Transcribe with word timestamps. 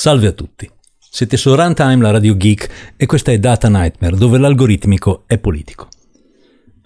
Salve 0.00 0.28
a 0.28 0.32
tutti. 0.32 0.70
Siete 0.96 1.36
su 1.36 1.52
Runtime, 1.52 1.96
la 1.96 2.12
radio 2.12 2.36
geek, 2.36 2.94
e 2.96 3.04
questa 3.06 3.32
è 3.32 3.38
Data 3.38 3.68
Nightmare, 3.68 4.16
dove 4.16 4.38
l'algoritmico 4.38 5.24
è 5.26 5.38
politico. 5.38 5.88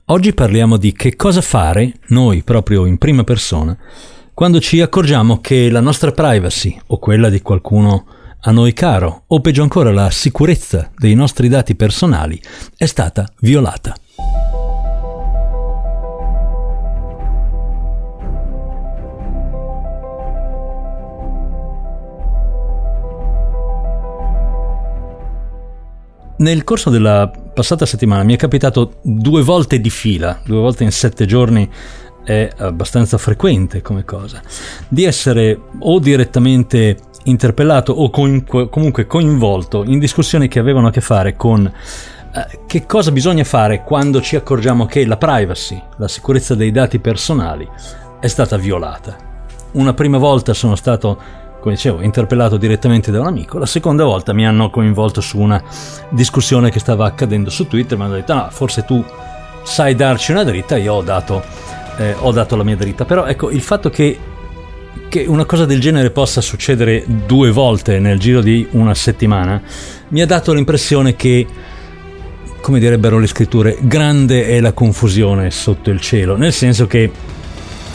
Oggi 0.07 0.33
parliamo 0.33 0.79
di 0.79 0.93
che 0.93 1.15
cosa 1.15 1.43
fare, 1.43 1.93
noi 2.07 2.43
proprio 2.43 2.87
in 2.87 2.97
prima 2.97 3.23
persona, 3.23 3.77
quando 4.33 4.61
ci 4.61 4.81
accorgiamo 4.81 5.43
che 5.43 5.69
la 5.69 5.81
nostra 5.81 6.13
privacy 6.13 6.75
o 6.87 6.99
quella 6.99 7.29
di 7.29 7.43
qualcuno 7.43 8.07
a 8.41 8.51
noi 8.51 8.73
caro, 8.73 9.25
o 9.27 9.41
peggio 9.43 9.61
ancora 9.61 9.93
la 9.93 10.09
sicurezza 10.09 10.91
dei 10.97 11.15
nostri 11.15 11.51
dati 11.51 11.75
personali, 11.75 12.41
è 12.79 12.87
stata 12.87 13.31
violata. 13.41 13.95
Nel 26.43 26.65
corso 26.65 26.91
della 26.91 27.31
passata 27.31 27.87
settimana 27.87 28.25
mi 28.25 28.35
è 28.35 28.37
capitato 28.37 28.95
due 29.01 29.43
volte 29.43 29.81
di 29.81 29.91
fila, 29.91 30.41
due 30.45 30.59
volte 30.59 30.83
in 30.83 30.91
sette 30.91 31.25
giorni, 31.25 31.71
è 32.25 32.51
abbastanza 32.57 33.17
frequente 33.17 33.81
come 33.81 34.05
cosa, 34.05 34.43
di 34.89 35.05
essere 35.05 35.57
o 35.79 36.01
direttamente 36.01 36.97
interpellato 37.25 37.93
o 37.93 38.11
comunque 38.11 39.07
coinvolto 39.07 39.85
in 39.85 40.01
discussioni 40.01 40.49
che 40.49 40.59
avevano 40.59 40.89
a 40.89 40.91
che 40.91 41.01
fare 41.01 41.37
con 41.37 41.65
eh, 41.65 42.59
che 42.67 42.87
cosa 42.87 43.13
bisogna 43.13 43.45
fare 43.45 43.85
quando 43.85 44.21
ci 44.21 44.35
accorgiamo 44.35 44.85
che 44.87 45.07
la 45.07 45.19
privacy, 45.19 45.81
la 45.97 46.09
sicurezza 46.09 46.57
dei 46.57 46.73
dati 46.73 46.99
personali 46.99 47.69
è 48.19 48.27
stata 48.27 48.57
violata. 48.57 49.17
Una 49.75 49.95
prima 49.95 50.19
volta 50.19 50.55
sono 50.55 50.75
stato 50.75 51.42
come 51.63 51.77
dicevo, 51.77 52.03
interpellato 52.03 52.57
direttamente 52.57 53.13
da 53.13 53.21
un 53.21 53.29
amico. 53.29 53.57
La 53.57 53.67
seconda 53.67 54.05
volta 54.05 54.33
mi 54.33 54.45
hanno 54.45 54.69
coinvolto 54.69 55.21
su 55.21 55.39
una 55.39 55.63
discussione 56.11 56.71
che 56.71 56.81
stava 56.81 57.07
accadendo 57.07 57.51
su 57.51 57.69
Twitter. 57.69 57.97
Mi 57.97 58.05
hanno 58.05 58.15
detto: 58.15 58.35
No, 58.35 58.49
forse 58.51 58.85
tu 58.85 59.03
sai 59.63 59.95
darci 59.95 60.33
una 60.33 60.43
dritta. 60.43 60.77
Io 60.77 60.95
ho 60.95 61.03
dato, 61.03 61.41
eh, 61.99 62.17
ho 62.19 62.33
dato 62.33 62.57
la 62.57 62.65
mia 62.65 62.75
dritta. 62.75 63.05
Però 63.05 63.27
ecco, 63.27 63.49
il 63.49 63.63
fatto 63.63 63.91
che, 63.91 64.19
che 65.09 65.25
una 65.29 65.45
cosa 65.45 65.65
del 65.65 65.81
genere 65.81 66.11
possa 66.11 66.41
succedere 66.41 67.05
due 67.07 67.53
volte 67.53 68.01
nel 68.01 68.19
giro 68.19 68.41
di 68.41 68.67
una 68.73 68.95
settimana 68.95 69.63
mi 70.09 70.21
ha 70.21 70.27
dato 70.27 70.53
l'impressione 70.53 71.15
che 71.15 71.47
come 72.61 72.79
direbbero 72.79 73.19
le 73.19 73.27
scritture, 73.27 73.77
grande 73.81 74.47
è 74.47 74.61
la 74.61 74.73
confusione 74.73 75.51
sotto 75.51 75.91
il 75.91 76.01
cielo, 76.01 76.37
nel 76.37 76.53
senso 76.53 76.87
che 76.87 77.11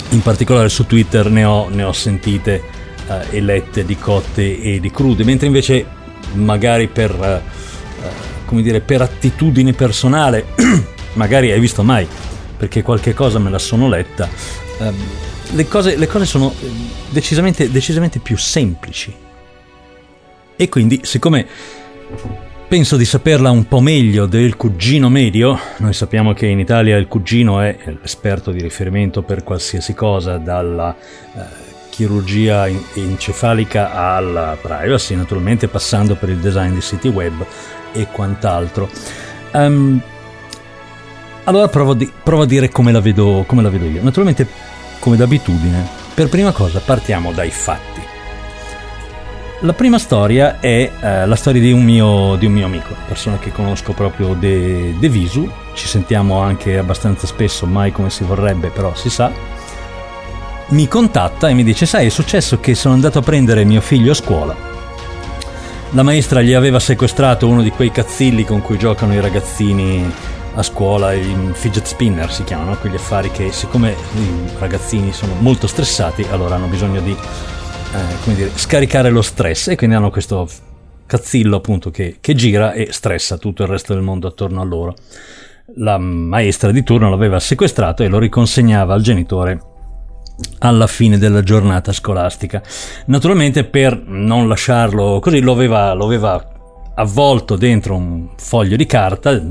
in 0.09 0.21
particolare 0.21 0.67
su 0.67 0.85
Twitter 0.85 1.29
ne 1.29 1.45
ho, 1.45 1.69
ne 1.69 1.83
ho 1.83 1.93
sentite 1.93 2.75
eh, 3.07 3.37
elette 3.37 3.85
di 3.85 3.97
cotte 3.97 4.61
e 4.61 4.79
di 4.79 4.91
crude, 4.91 5.23
mentre 5.23 5.47
invece 5.47 5.85
magari 6.33 6.87
per, 6.87 7.11
eh, 7.11 8.09
come 8.45 8.61
dire, 8.61 8.81
per 8.81 9.01
attitudine 9.01 9.73
personale, 9.73 10.45
magari 11.13 11.51
hai 11.51 11.59
visto 11.59 11.83
mai, 11.83 12.07
perché 12.57 12.81
qualche 12.81 13.13
cosa 13.13 13.39
me 13.39 13.49
la 13.49 13.59
sono 13.59 13.87
letta, 13.87 14.29
ehm, 14.79 14.95
le, 15.51 15.67
cose, 15.67 15.95
le 15.95 16.07
cose 16.07 16.25
sono 16.25 16.53
decisamente, 17.09 17.71
decisamente 17.71 18.19
più 18.19 18.37
semplici. 18.37 19.13
E 20.59 20.69
quindi, 20.69 21.01
siccome 21.03 21.47
Penso 22.67 22.97
di 22.97 23.05
saperla 23.05 23.49
un 23.49 23.65
po' 23.65 23.79
meglio 23.79 24.25
del 24.25 24.57
cugino 24.57 25.07
medio. 25.07 25.57
Noi 25.77 25.93
sappiamo 25.93 26.33
che 26.33 26.47
in 26.47 26.59
Italia 26.59 26.97
il 26.97 27.07
cugino 27.07 27.61
è 27.61 27.77
l'esperto 28.01 28.51
di 28.51 28.61
riferimento 28.61 29.21
per 29.21 29.41
qualsiasi 29.45 29.93
cosa, 29.93 30.37
dalla 30.37 30.93
eh, 30.93 31.66
chirurgia 31.97 32.67
encefalica 32.93 33.91
alla 33.91 34.55
privacy, 34.61 35.15
naturalmente 35.15 35.67
passando 35.67 36.13
per 36.13 36.29
il 36.29 36.37
design 36.37 36.73
di 36.73 36.81
siti 36.81 37.07
web 37.07 37.43
e 37.91 38.05
quant'altro. 38.11 38.87
Um, 39.53 39.99
allora 41.45 41.67
provo, 41.69 41.95
di, 41.95 42.11
provo, 42.21 42.43
a 42.43 42.45
dire 42.45 42.69
come 42.69 42.91
la, 42.91 42.99
vedo, 42.99 43.43
come 43.47 43.63
la 43.63 43.71
vedo 43.71 43.85
io. 43.85 44.03
Naturalmente, 44.03 44.45
come 44.99 45.17
d'abitudine, 45.17 45.87
per 46.13 46.29
prima 46.29 46.51
cosa 46.51 46.79
partiamo 46.79 47.31
dai 47.31 47.49
fatti. 47.49 48.01
La 49.61 49.73
prima 49.73 49.97
storia 49.97 50.59
è 50.59 50.91
eh, 51.01 51.25
la 51.25 51.35
storia 51.35 51.61
di 51.61 51.71
un, 51.71 51.83
mio, 51.83 52.35
di 52.35 52.45
un, 52.45 52.51
mio, 52.51 52.67
amico, 52.67 52.93
persona 53.07 53.39
che 53.39 53.51
conosco 53.51 53.93
proprio 53.93 54.35
de, 54.35 54.93
de 54.99 55.09
visu, 55.09 55.49
ci 55.73 55.87
sentiamo 55.87 56.41
anche 56.41 56.77
abbastanza 56.77 57.25
spesso, 57.25 57.65
mai 57.65 57.91
come 57.91 58.11
si 58.11 58.23
vorrebbe, 58.23 58.69
però 58.69 58.93
si 58.93 59.09
sa 59.09 59.56
mi 60.69 60.87
contatta 60.87 61.49
e 61.49 61.53
mi 61.53 61.63
dice 61.63 61.85
sai 61.85 62.07
è 62.07 62.09
successo 62.09 62.59
che 62.59 62.75
sono 62.75 62.93
andato 62.93 63.19
a 63.19 63.21
prendere 63.21 63.63
mio 63.63 63.81
figlio 63.81 64.11
a 64.11 64.15
scuola 64.15 64.55
la 65.91 66.03
maestra 66.03 66.41
gli 66.41 66.53
aveva 66.53 66.79
sequestrato 66.79 67.47
uno 67.47 67.61
di 67.61 67.69
quei 67.69 67.91
cazzilli 67.91 68.43
con 68.43 68.61
cui 68.61 68.77
giocano 68.77 69.13
i 69.13 69.21
ragazzini 69.21 70.11
a 70.53 70.63
scuola, 70.63 71.13
i 71.13 71.51
fidget 71.53 71.85
spinner 71.85 72.31
si 72.31 72.43
chiamano, 72.43 72.75
quegli 72.77 72.95
affari 72.95 73.31
che 73.31 73.51
siccome 73.53 73.91
i 73.91 74.49
ragazzini 74.57 75.13
sono 75.13 75.33
molto 75.39 75.65
stressati, 75.65 76.25
allora 76.29 76.55
hanno 76.55 76.67
bisogno 76.67 76.99
di 76.99 77.11
eh, 77.11 78.33
dire, 78.33 78.51
scaricare 78.55 79.09
lo 79.09 79.21
stress 79.21 79.69
e 79.69 79.75
quindi 79.75 79.95
hanno 79.95 80.09
questo 80.09 80.49
cazzillo 81.05 81.55
appunto 81.55 81.89
che, 81.89 82.17
che 82.19 82.33
gira 82.33 82.73
e 82.73 82.91
stressa 82.91 83.37
tutto 83.37 83.63
il 83.63 83.69
resto 83.69 83.93
del 83.93 84.01
mondo 84.01 84.27
attorno 84.27 84.59
a 84.59 84.65
loro. 84.65 84.95
La 85.75 85.97
maestra 85.97 86.71
di 86.71 86.83
turno 86.83 87.09
l'aveva 87.09 87.39
sequestrato 87.39 88.03
e 88.03 88.07
lo 88.07 88.19
riconsegnava 88.19 88.93
al 88.93 89.01
genitore 89.01 89.61
alla 90.59 90.87
fine 90.87 91.17
della 91.17 91.41
giornata 91.41 91.91
scolastica. 91.91 92.61
Naturalmente 93.05 93.63
per 93.63 94.01
non 94.05 94.47
lasciarlo 94.47 95.19
così 95.19 95.39
lo 95.39 95.51
aveva, 95.51 95.93
lo 95.93 96.05
aveva 96.05 96.45
avvolto 96.95 97.55
dentro 97.55 97.95
un 97.95 98.29
foglio 98.37 98.75
di 98.75 98.85
carta, 98.85 99.41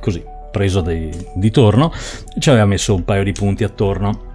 così 0.00 0.24
preso 0.50 0.80
di, 0.80 1.10
di 1.34 1.50
torno, 1.50 1.92
e 2.34 2.40
ci 2.40 2.50
aveva 2.50 2.66
messo 2.66 2.94
un 2.94 3.04
paio 3.04 3.22
di 3.22 3.32
punti 3.32 3.64
attorno. 3.64 4.26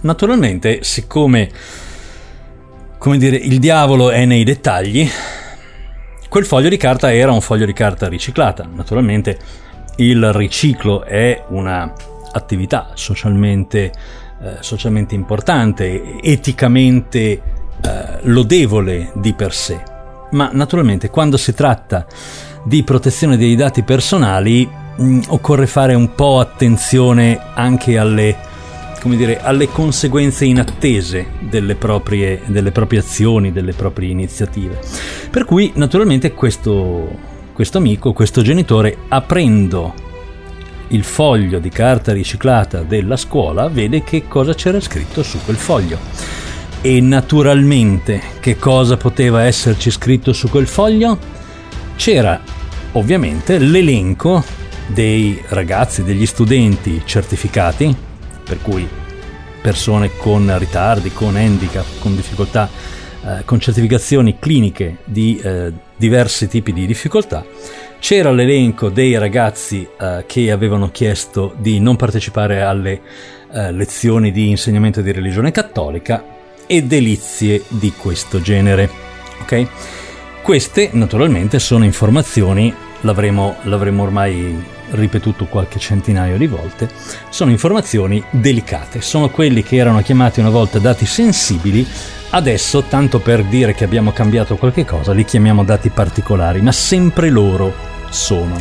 Naturalmente, 0.00 0.82
siccome 0.82 1.50
come 2.98 3.18
dire, 3.18 3.36
il 3.36 3.58
diavolo 3.58 4.10
è 4.10 4.24
nei 4.24 4.44
dettagli, 4.44 5.06
quel 6.30 6.46
foglio 6.46 6.70
di 6.70 6.78
carta 6.78 7.12
era 7.12 7.32
un 7.32 7.42
foglio 7.42 7.66
di 7.66 7.74
carta 7.74 8.08
riciclata. 8.08 8.66
Naturalmente 8.72 9.38
il 9.96 10.32
riciclo 10.32 11.04
è 11.04 11.44
una 11.48 11.92
attività 12.32 12.92
socialmente 12.94 13.92
eh, 14.42 14.56
socialmente 14.60 15.14
importante, 15.14 16.20
eticamente 16.20 17.18
eh, 17.80 18.18
lodevole 18.22 19.10
di 19.14 19.32
per 19.32 19.52
sé. 19.52 19.82
Ma 20.30 20.50
naturalmente 20.52 21.10
quando 21.10 21.36
si 21.36 21.54
tratta 21.54 22.06
di 22.64 22.82
protezione 22.82 23.36
dei 23.36 23.54
dati 23.56 23.82
personali 23.82 24.66
mh, 24.66 25.04
mm, 25.04 25.20
occorre 25.28 25.66
fare 25.66 25.94
un 25.94 26.14
po' 26.14 26.40
attenzione 26.40 27.38
anche 27.54 27.98
alle, 27.98 28.36
dire, 29.04 29.40
alle 29.40 29.68
conseguenze 29.68 30.44
inattese 30.44 31.26
delle 31.40 31.74
proprie, 31.74 32.40
delle 32.46 32.72
proprie, 32.72 33.00
azioni, 33.00 33.52
delle 33.52 33.72
proprie 33.72 34.10
iniziative. 34.10 34.78
Per 35.30 35.44
cui 35.44 35.72
naturalmente 35.74 36.32
questo, 36.32 37.08
questo 37.52 37.78
amico, 37.78 38.12
questo 38.12 38.42
genitore, 38.42 38.96
aprendo 39.08 40.03
il 40.88 41.04
foglio 41.04 41.58
di 41.58 41.68
carta 41.68 42.12
riciclata 42.12 42.82
della 42.82 43.16
scuola, 43.16 43.68
vede 43.68 44.02
che 44.02 44.26
cosa 44.28 44.54
c'era 44.54 44.80
scritto 44.80 45.22
su 45.22 45.38
quel 45.44 45.56
foglio. 45.56 45.98
E 46.80 47.00
naturalmente 47.00 48.20
che 48.40 48.58
cosa 48.58 48.96
poteva 48.96 49.42
esserci 49.42 49.90
scritto 49.90 50.32
su 50.32 50.48
quel 50.50 50.66
foglio? 50.66 51.18
C'era 51.96 52.40
ovviamente 52.92 53.58
l'elenco 53.58 54.44
dei 54.86 55.42
ragazzi, 55.48 56.02
degli 56.02 56.26
studenti 56.26 57.02
certificati, 57.04 57.94
per 58.44 58.60
cui 58.60 58.86
persone 59.62 60.10
con 60.18 60.54
ritardi, 60.58 61.10
con 61.12 61.36
handicap, 61.36 61.86
con 62.00 62.14
difficoltà, 62.14 62.68
eh, 63.24 63.44
con 63.46 63.58
certificazioni 63.58 64.38
cliniche 64.38 64.98
di 65.04 65.38
eh, 65.38 65.72
diversi 65.96 66.48
tipi 66.48 66.72
di 66.72 66.84
difficoltà, 66.84 67.42
c'era 68.04 68.30
l'elenco 68.32 68.90
dei 68.90 69.16
ragazzi 69.16 69.88
eh, 69.98 70.24
che 70.26 70.50
avevano 70.50 70.90
chiesto 70.90 71.54
di 71.56 71.80
non 71.80 71.96
partecipare 71.96 72.60
alle 72.60 73.00
eh, 73.50 73.72
lezioni 73.72 74.30
di 74.30 74.50
insegnamento 74.50 75.00
di 75.00 75.10
religione 75.10 75.50
cattolica 75.50 76.22
e 76.66 76.82
delizie 76.82 77.62
di 77.68 77.94
questo 77.96 78.42
genere. 78.42 78.90
Ok? 79.40 79.66
Queste 80.42 80.90
naturalmente 80.92 81.58
sono 81.58 81.84
informazioni, 81.84 82.74
l'avremo, 83.00 83.56
l'avremo 83.62 84.02
ormai 84.02 84.62
ripetuto 84.90 85.46
qualche 85.46 85.78
centinaio 85.78 86.36
di 86.36 86.46
volte, 86.46 86.90
sono 87.30 87.50
informazioni 87.50 88.22
delicate, 88.28 89.00
sono 89.00 89.30
quelli 89.30 89.62
che 89.62 89.76
erano 89.76 90.02
chiamati 90.02 90.40
una 90.40 90.50
volta 90.50 90.78
dati 90.78 91.06
sensibili, 91.06 91.86
adesso 92.30 92.82
tanto 92.82 93.20
per 93.20 93.44
dire 93.44 93.72
che 93.72 93.84
abbiamo 93.84 94.12
cambiato 94.12 94.56
qualche 94.56 94.84
cosa 94.84 95.14
li 95.14 95.24
chiamiamo 95.24 95.64
dati 95.64 95.88
particolari, 95.88 96.60
ma 96.60 96.70
sempre 96.70 97.30
loro 97.30 97.93
sono. 98.14 98.60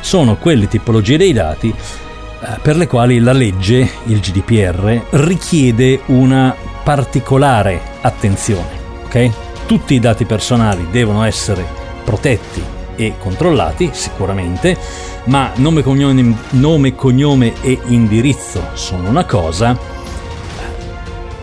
Sono 0.00 0.36
quelle 0.36 0.68
tipologie 0.68 1.16
dei 1.16 1.32
dati 1.32 1.68
eh, 1.68 2.58
per 2.60 2.76
le 2.76 2.86
quali 2.86 3.18
la 3.18 3.32
legge, 3.32 3.90
il 4.04 4.20
GDPR, 4.20 5.00
richiede 5.10 6.02
una 6.06 6.54
particolare 6.82 7.80
attenzione. 8.02 8.76
Ok? 9.04 9.46
tutti 9.68 9.92
i 9.92 10.00
dati 10.00 10.24
personali 10.24 10.86
devono 10.90 11.24
essere 11.24 11.62
protetti 12.02 12.64
e 12.96 13.16
controllati, 13.18 13.90
sicuramente, 13.92 14.78
ma 15.24 15.52
nome, 15.56 15.82
cognome, 15.82 16.34
nome, 16.52 16.94
cognome 16.94 17.52
e 17.60 17.78
indirizzo 17.88 18.70
sono 18.72 19.10
una 19.10 19.26
cosa, 19.26 19.78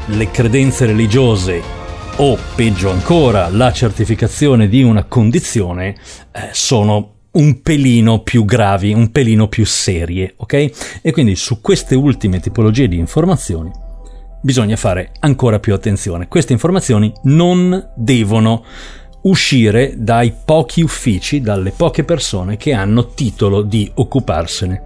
le 0.07 0.31
credenze 0.31 0.87
religiose 0.87 1.61
o 2.17 2.35
peggio 2.55 2.89
ancora 2.89 3.47
la 3.49 3.71
certificazione 3.71 4.67
di 4.67 4.81
una 4.81 5.03
condizione 5.03 5.95
eh, 6.31 6.49
sono 6.51 7.14
un 7.35 7.61
pelino 7.61 8.21
più 8.21 8.45
gravi, 8.45 8.93
un 8.93 9.11
pelino 9.11 9.47
più 9.47 9.65
serie, 9.65 10.33
ok? 10.37 10.99
E 11.01 11.11
quindi 11.11 11.35
su 11.35 11.61
queste 11.61 11.95
ultime 11.95 12.39
tipologie 12.39 12.87
di 12.87 12.97
informazioni 12.97 13.71
bisogna 14.41 14.75
fare 14.75 15.11
ancora 15.19 15.59
più 15.59 15.73
attenzione. 15.73 16.27
Queste 16.27 16.53
informazioni 16.53 17.11
non 17.23 17.91
devono 17.95 18.63
uscire 19.21 19.95
dai 19.97 20.33
pochi 20.45 20.81
uffici, 20.81 21.41
dalle 21.41 21.71
poche 21.71 22.03
persone 22.03 22.57
che 22.57 22.73
hanno 22.73 23.13
titolo 23.13 23.63
di 23.63 23.89
occuparsene. 23.95 24.83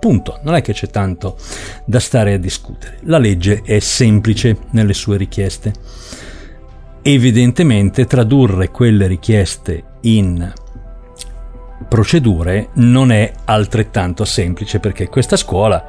Punto, 0.00 0.40
non 0.42 0.54
è 0.54 0.62
che 0.62 0.72
c'è 0.72 0.88
tanto 0.88 1.36
da 1.84 2.00
stare 2.00 2.34
a 2.34 2.38
discutere. 2.38 2.98
La 3.02 3.18
legge 3.18 3.62
è 3.64 3.78
semplice 3.78 4.56
nelle 4.70 4.94
sue 4.94 5.16
richieste. 5.16 5.72
Evidentemente 7.02 8.04
tradurre 8.04 8.70
quelle 8.70 9.06
richieste 9.06 9.84
in 10.02 10.52
procedure 11.86 12.68
non 12.74 13.12
è 13.12 13.32
altrettanto 13.44 14.24
semplice 14.24 14.80
perché 14.80 15.08
questa 15.08 15.36
scuola 15.36 15.84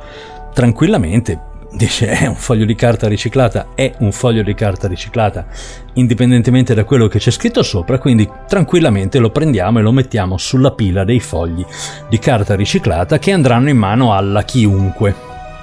tranquillamente 0.54 1.48
dice 1.72 2.08
è 2.10 2.28
un 2.28 2.36
foglio 2.36 2.66
di 2.66 2.76
carta 2.76 3.08
riciclata, 3.08 3.68
è 3.76 3.94
un 4.00 4.12
foglio 4.12 4.42
di 4.42 4.54
carta 4.54 4.88
riciclata, 4.88 5.46
indipendentemente 5.94 6.74
da 6.74 6.84
quello 6.84 7.08
che 7.08 7.20
c'è 7.20 7.32
scritto 7.32 7.64
sopra, 7.64 8.00
quindi 8.00 8.30
tranquillamente 8.48 9.20
lo 9.20 9.30
prendiamo 9.30 9.80
e 9.80 9.82
lo 9.82 9.92
mettiamo 9.92 10.38
sulla 10.38 10.72
pila 10.72 11.04
dei 11.04 11.20
fogli 11.20 11.66
di 12.08 12.20
carta 12.20 12.56
riciclata 12.56 13.20
che 13.20 13.32
andranno 13.32 13.70
in 13.70 13.78
mano 13.78 14.14
alla 14.14 14.44
chiunque. 14.44 15.16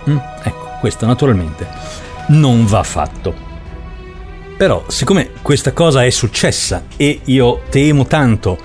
Mm? 0.09 0.17
Ecco, 0.43 0.71
questo 0.81 1.07
naturalmente 1.07 1.67
non 2.29 2.67
va 2.67 2.83
fatto. 2.83 3.45
Però, 4.57 4.85
siccome 4.89 5.31
questa 5.43 5.73
cosa 5.73 6.05
è 6.05 6.11
successa 6.11 6.85
e 6.97 7.21
io 7.25 7.63
temo 7.69 8.07
tanto 8.07 8.59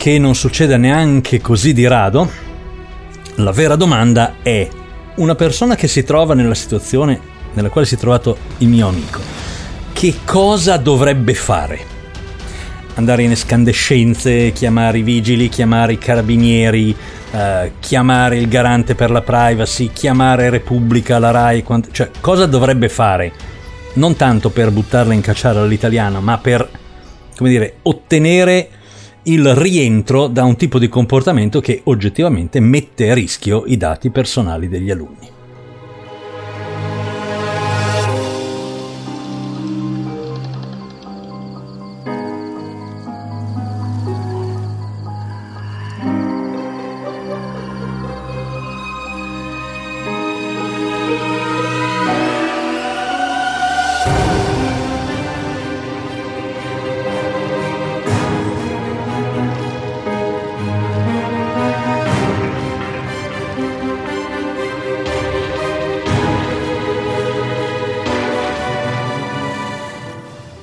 che 0.00 0.18
non 0.18 0.34
succeda 0.34 0.78
neanche 0.78 1.42
così 1.42 1.74
di 1.74 1.86
rado, 1.86 2.26
la 3.34 3.52
vera 3.52 3.76
domanda 3.76 4.36
è 4.40 4.66
una 5.16 5.34
persona 5.34 5.74
che 5.74 5.88
si 5.88 6.04
trova 6.04 6.32
nella 6.32 6.54
situazione 6.54 7.20
nella 7.52 7.68
quale 7.68 7.86
si 7.86 7.96
è 7.96 7.98
trovato 7.98 8.38
il 8.58 8.68
mio 8.68 8.88
amico, 8.88 9.20
che 9.92 10.20
cosa 10.24 10.78
dovrebbe 10.78 11.34
fare? 11.34 11.80
Andare 12.94 13.24
in 13.24 13.32
escandescenze, 13.32 14.52
chiamare 14.52 15.00
i 15.00 15.02
vigili, 15.02 15.50
chiamare 15.50 15.92
i 15.92 15.98
carabinieri, 15.98 16.96
eh, 17.32 17.72
chiamare 17.78 18.38
il 18.38 18.48
garante 18.48 18.94
per 18.94 19.10
la 19.10 19.20
privacy, 19.20 19.90
chiamare 19.92 20.48
Repubblica, 20.48 21.18
la 21.18 21.30
RAI, 21.30 21.62
quant- 21.62 21.90
cioè 21.90 22.08
cosa 22.22 22.46
dovrebbe 22.46 22.88
fare? 22.88 23.32
Non 23.96 24.16
tanto 24.16 24.48
per 24.48 24.70
buttarla 24.70 25.12
in 25.12 25.20
cacciare 25.20 25.58
all'italiano, 25.58 26.22
ma 26.22 26.38
per, 26.38 26.66
come 27.36 27.50
dire, 27.50 27.74
ottenere 27.82 28.78
il 29.24 29.54
rientro 29.54 30.28
da 30.28 30.44
un 30.44 30.56
tipo 30.56 30.78
di 30.78 30.88
comportamento 30.88 31.60
che 31.60 31.82
oggettivamente 31.84 32.60
mette 32.60 33.10
a 33.10 33.14
rischio 33.14 33.64
i 33.66 33.76
dati 33.76 34.10
personali 34.10 34.68
degli 34.68 34.90
alunni. 34.90 35.39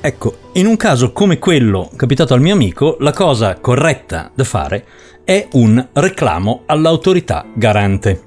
Ecco, 0.08 0.38
in 0.54 0.68
un 0.68 0.78
caso 0.78 1.12
come 1.12 1.38
quello 1.38 1.90
capitato 1.94 2.34
al 2.34 2.40
mio 2.40 2.54
amico, 2.54 2.96
la 3.02 3.12
cosa 3.12 3.56
corretta 3.60 4.32
da 4.34 4.46
fare 4.46 4.86
è 5.26 5.50
un 5.52 5.86
reclamo 5.92 6.62
all'autorità 6.66 7.46
garante. 7.54 8.22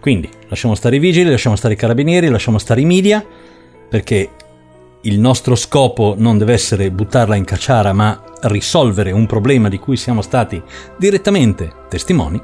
Quindi 0.00 0.30
lasciamo 0.48 0.74
stare 0.74 0.96
i 0.96 0.98
vigili, 0.98 1.28
lasciamo 1.28 1.56
stare 1.56 1.74
i 1.74 1.76
carabinieri, 1.76 2.30
lasciamo 2.30 2.56
stare 2.56 2.80
i 2.80 2.86
media, 2.86 3.22
perché 3.86 4.30
il 5.02 5.20
nostro 5.20 5.56
scopo 5.56 6.14
non 6.16 6.38
deve 6.38 6.54
essere 6.54 6.90
buttarla 6.90 7.36
in 7.36 7.44
cacciara, 7.44 7.92
ma 7.92 8.22
risolvere 8.44 9.12
un 9.12 9.26
problema 9.26 9.68
di 9.68 9.78
cui 9.78 9.98
siamo 9.98 10.22
stati 10.22 10.58
direttamente 10.96 11.70
testimoni. 11.90 12.40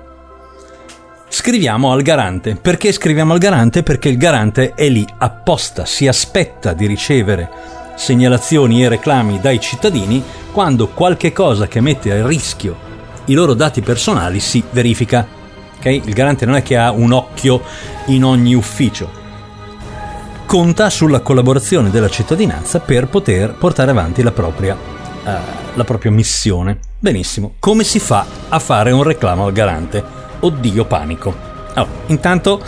Scriviamo 1.31 1.93
al 1.93 2.03
garante. 2.03 2.59
Perché 2.61 2.93
scriviamo 2.93 3.33
al 3.33 3.39
garante? 3.39 3.83
Perché 3.83 4.11
il 4.11 4.19
garante 4.19 4.75
è 4.75 4.91
lì 4.91 5.07
apposta, 5.17 5.87
si 5.87 6.07
aspetta 6.07 6.75
di 6.75 6.87
ricevere 6.87 7.84
segnalazioni 7.97 8.85
e 8.85 8.89
reclami 8.89 9.41
dai 9.41 9.61
cittadini 9.61 10.23
quando 10.53 10.89
qualche 10.89 11.33
cosa 11.33 11.67
che 11.67 11.81
mette 11.81 12.13
a 12.13 12.27
rischio 12.27 12.93
i 13.27 13.35
loro 13.35 13.55
dati 13.55 13.81
personali 13.81 14.41
si 14.41 14.63
verifica. 14.71 15.27
Okay? 15.79 16.03
Il 16.05 16.13
garante 16.13 16.47
non 16.47 16.57
è 16.57 16.63
che 16.63 16.77
ha 16.77 16.91
un 16.91 17.13
occhio 17.13 17.63
in 18.07 18.25
ogni 18.25 18.55
ufficio, 18.55 19.11
conta 20.47 20.91
sulla 20.91 21.21
collaborazione 21.21 21.91
della 21.91 22.09
cittadinanza 22.09 22.81
per 22.81 23.09
poter 23.09 23.55
portare 23.55 23.91
avanti 23.91 24.23
la 24.23 24.33
propria, 24.33 24.75
uh, 24.75 25.31
la 25.75 25.85
propria 25.85 26.11
missione. 26.11 26.79
Benissimo, 26.99 27.55
come 27.59 27.85
si 27.85 27.99
fa 27.99 28.27
a 28.49 28.59
fare 28.59 28.91
un 28.91 29.03
reclamo 29.03 29.47
al 29.47 29.53
garante? 29.53 30.03
Oddio 30.41 30.85
panico. 30.85 31.53
Allora, 31.75 31.93
intanto, 32.07 32.63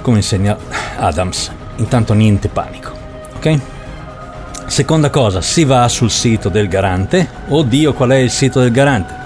come 0.00 0.16
insegna 0.16 0.56
Adams, 0.96 1.50
intanto 1.76 2.14
niente 2.14 2.48
panico, 2.48 2.92
ok? 3.36 3.60
Seconda 4.68 5.08
cosa, 5.08 5.40
si 5.40 5.64
va 5.64 5.88
sul 5.88 6.10
sito 6.10 6.50
del 6.50 6.68
garante. 6.68 7.26
Oddio, 7.48 7.94
qual 7.94 8.10
è 8.10 8.16
il 8.16 8.30
sito 8.30 8.60
del 8.60 8.70
garante? 8.70 9.16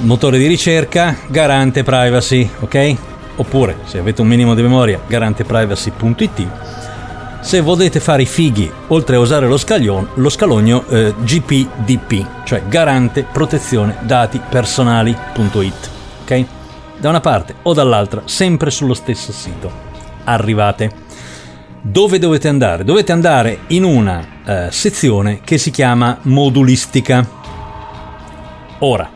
Motore 0.00 0.36
di 0.38 0.46
ricerca, 0.46 1.16
garante 1.28 1.82
privacy, 1.82 2.48
ok? 2.60 2.96
Oppure, 3.36 3.78
se 3.84 3.98
avete 3.98 4.20
un 4.20 4.28
minimo 4.28 4.54
di 4.54 4.60
memoria, 4.60 5.00
garanteprivacy.it. 5.04 6.46
Se 7.40 7.60
volete 7.62 8.00
fare 8.00 8.22
i 8.22 8.26
fighi, 8.26 8.70
oltre 8.88 9.16
a 9.16 9.20
usare 9.20 9.46
lo, 9.48 9.56
scaglion, 9.56 10.08
lo 10.14 10.28
scalogno 10.28 10.84
eh, 10.88 11.14
GPDP, 11.18 12.44
cioè 12.44 12.62
garante 12.68 13.24
protezione 13.24 13.96
dati 14.02 14.40
personali.it, 14.46 15.90
ok? 16.22 16.44
Da 16.98 17.08
una 17.08 17.20
parte 17.20 17.54
o 17.62 17.72
dall'altra, 17.72 18.22
sempre 18.26 18.70
sullo 18.70 18.94
stesso 18.94 19.32
sito. 19.32 19.86
Arrivate 20.24 21.06
dove 21.90 22.18
dovete 22.18 22.48
andare? 22.48 22.84
Dovete 22.84 23.12
andare 23.12 23.60
in 23.68 23.82
una 23.82 24.26
eh, 24.44 24.66
sezione 24.70 25.40
che 25.42 25.56
si 25.56 25.70
chiama 25.70 26.18
modulistica. 26.22 27.26
Ora, 28.80 29.10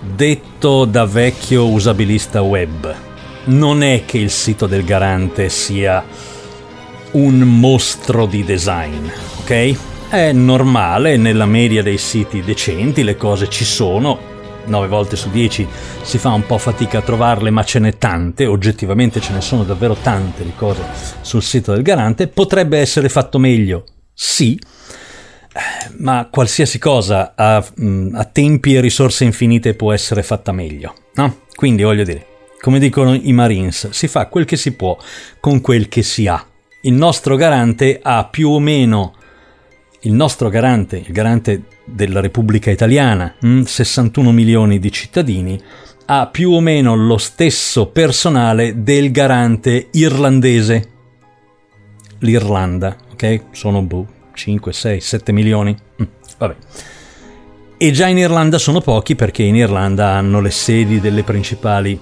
detto 0.00 0.84
da 0.84 1.06
vecchio 1.06 1.68
usabilista 1.68 2.42
web, 2.42 2.92
non 3.44 3.82
è 3.82 4.02
che 4.04 4.18
il 4.18 4.30
sito 4.30 4.66
del 4.66 4.84
garante 4.84 5.48
sia 5.48 6.04
un 7.12 7.38
mostro 7.38 8.26
di 8.26 8.44
design, 8.44 9.06
ok? 9.42 9.76
È 10.08 10.32
normale, 10.32 11.16
nella 11.16 11.46
media 11.46 11.82
dei 11.82 11.98
siti 11.98 12.42
decenti 12.42 13.04
le 13.04 13.16
cose 13.16 13.48
ci 13.48 13.64
sono, 13.64 14.31
9 14.66 14.86
volte 14.88 15.16
su 15.16 15.30
10 15.30 15.66
si 16.02 16.18
fa 16.18 16.30
un 16.30 16.46
po' 16.46 16.58
fatica 16.58 16.98
a 16.98 17.02
trovarle, 17.02 17.50
ma 17.50 17.64
ce 17.64 17.78
n'è 17.78 17.98
tante, 17.98 18.46
oggettivamente 18.46 19.20
ce 19.20 19.32
ne 19.32 19.40
sono 19.40 19.64
davvero 19.64 19.94
tante 19.94 20.44
di 20.44 20.52
cose 20.56 20.82
sul 21.20 21.42
sito 21.42 21.72
del 21.72 21.82
garante. 21.82 22.28
Potrebbe 22.28 22.78
essere 22.78 23.08
fatto 23.08 23.38
meglio? 23.38 23.84
Sì, 24.14 24.58
ma 25.98 26.28
qualsiasi 26.30 26.78
cosa 26.78 27.34
a, 27.36 27.56
a 27.56 28.24
tempi 28.24 28.74
e 28.74 28.80
risorse 28.80 29.24
infinite 29.24 29.74
può 29.74 29.92
essere 29.92 30.22
fatta 30.22 30.52
meglio, 30.52 30.94
no? 31.14 31.40
Quindi 31.54 31.82
voglio 31.82 32.04
dire, 32.04 32.26
come 32.60 32.78
dicono 32.78 33.14
i 33.14 33.32
Marines, 33.32 33.90
si 33.90 34.08
fa 34.08 34.26
quel 34.26 34.44
che 34.44 34.56
si 34.56 34.72
può 34.72 34.96
con 35.40 35.60
quel 35.60 35.88
che 35.88 36.02
si 36.02 36.26
ha. 36.26 36.44
Il 36.82 36.94
nostro 36.94 37.36
garante 37.36 38.00
ha 38.02 38.26
più 38.26 38.50
o 38.50 38.58
meno 38.58 39.14
il 40.04 40.12
nostro 40.12 40.48
garante, 40.48 40.96
il 40.96 41.12
garante 41.12 41.62
della 41.84 42.20
Repubblica 42.20 42.70
Italiana, 42.70 43.34
61 43.40 44.30
mm, 44.30 44.34
milioni 44.34 44.78
di 44.78 44.90
cittadini, 44.90 45.60
ha 46.06 46.26
più 46.26 46.50
o 46.50 46.60
meno 46.60 46.96
lo 46.96 47.18
stesso 47.18 47.86
personale 47.86 48.82
del 48.82 49.12
garante 49.12 49.88
irlandese. 49.92 50.88
L'Irlanda, 52.18 52.96
ok? 53.12 53.44
Sono 53.52 53.82
boh, 53.82 54.06
5, 54.34 54.72
6, 54.72 55.00
7 55.00 55.32
milioni. 55.32 55.76
Mm, 56.02 56.06
vabbè. 56.38 56.56
E 57.76 57.90
già 57.90 58.08
in 58.08 58.18
Irlanda 58.18 58.58
sono 58.58 58.80
pochi 58.80 59.14
perché 59.14 59.42
in 59.42 59.56
Irlanda 59.56 60.10
hanno 60.10 60.40
le 60.40 60.50
sedi 60.50 61.00
delle 61.00 61.22
principali, 61.22 61.98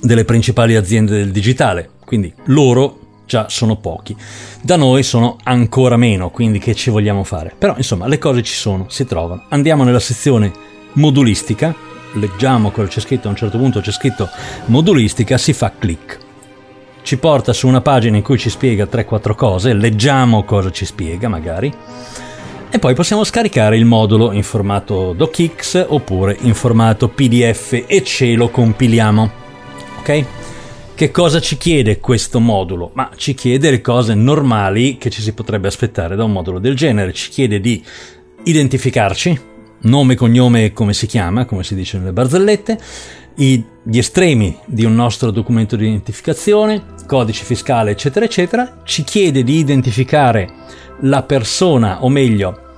delle 0.00 0.24
principali 0.24 0.74
aziende 0.76 1.12
del 1.16 1.30
digitale, 1.30 1.90
quindi 2.04 2.32
loro 2.46 3.07
già 3.28 3.48
sono 3.48 3.76
pochi. 3.76 4.16
Da 4.62 4.76
noi 4.76 5.02
sono 5.02 5.36
ancora 5.44 5.96
meno, 5.96 6.30
quindi 6.30 6.58
che 6.58 6.74
ci 6.74 6.88
vogliamo 6.90 7.22
fare? 7.22 7.54
Però 7.56 7.74
insomma 7.76 8.08
le 8.08 8.18
cose 8.18 8.42
ci 8.42 8.54
sono, 8.54 8.86
si 8.88 9.04
trovano. 9.04 9.44
Andiamo 9.50 9.84
nella 9.84 10.00
sezione 10.00 10.50
modulistica, 10.94 11.74
leggiamo 12.14 12.70
quello 12.70 12.88
c'è 12.88 13.00
scritto, 13.00 13.28
a 13.28 13.30
un 13.30 13.36
certo 13.36 13.58
punto 13.58 13.80
c'è 13.80 13.92
scritto 13.92 14.28
modulistica, 14.64 15.36
si 15.36 15.52
fa 15.52 15.70
clic. 15.78 16.18
Ci 17.02 17.18
porta 17.18 17.52
su 17.52 17.68
una 17.68 17.82
pagina 17.82 18.16
in 18.16 18.22
cui 18.22 18.38
ci 18.38 18.50
spiega 18.50 18.88
3-4 18.90 19.34
cose, 19.34 19.74
leggiamo 19.74 20.44
cosa 20.44 20.70
ci 20.70 20.84
spiega 20.84 21.28
magari, 21.28 21.72
e 22.70 22.78
poi 22.78 22.94
possiamo 22.94 23.24
scaricare 23.24 23.76
il 23.76 23.84
modulo 23.84 24.32
in 24.32 24.42
formato 24.42 25.14
DocX 25.14 25.86
oppure 25.88 26.36
in 26.40 26.54
formato 26.54 27.08
PDF 27.08 27.84
e 27.86 28.02
ce 28.02 28.34
lo 28.34 28.48
compiliamo. 28.48 29.30
Ok? 30.00 30.24
Che 30.98 31.12
cosa 31.12 31.38
ci 31.38 31.56
chiede 31.56 32.00
questo 32.00 32.40
modulo? 32.40 32.90
Ma 32.94 33.10
ci 33.14 33.32
chiede 33.32 33.70
le 33.70 33.80
cose 33.80 34.14
normali 34.14 34.98
che 34.98 35.10
ci 35.10 35.22
si 35.22 35.32
potrebbe 35.32 35.68
aspettare 35.68 36.16
da 36.16 36.24
un 36.24 36.32
modulo 36.32 36.58
del 36.58 36.74
genere. 36.74 37.12
Ci 37.12 37.30
chiede 37.30 37.60
di 37.60 37.80
identificarci, 38.42 39.40
nome, 39.82 40.16
cognome 40.16 40.72
come 40.72 40.92
si 40.94 41.06
chiama, 41.06 41.44
come 41.44 41.62
si 41.62 41.76
dice 41.76 41.98
nelle 41.98 42.12
barzellette, 42.12 42.80
gli 43.36 43.62
estremi 43.92 44.58
di 44.66 44.84
un 44.84 44.96
nostro 44.96 45.30
documento 45.30 45.76
di 45.76 45.86
identificazione, 45.86 46.82
codice 47.06 47.44
fiscale, 47.44 47.92
eccetera, 47.92 48.24
eccetera. 48.24 48.80
Ci 48.82 49.04
chiede 49.04 49.44
di 49.44 49.56
identificare 49.56 50.50
la 51.02 51.22
persona, 51.22 52.02
o 52.02 52.08
meglio, 52.08 52.74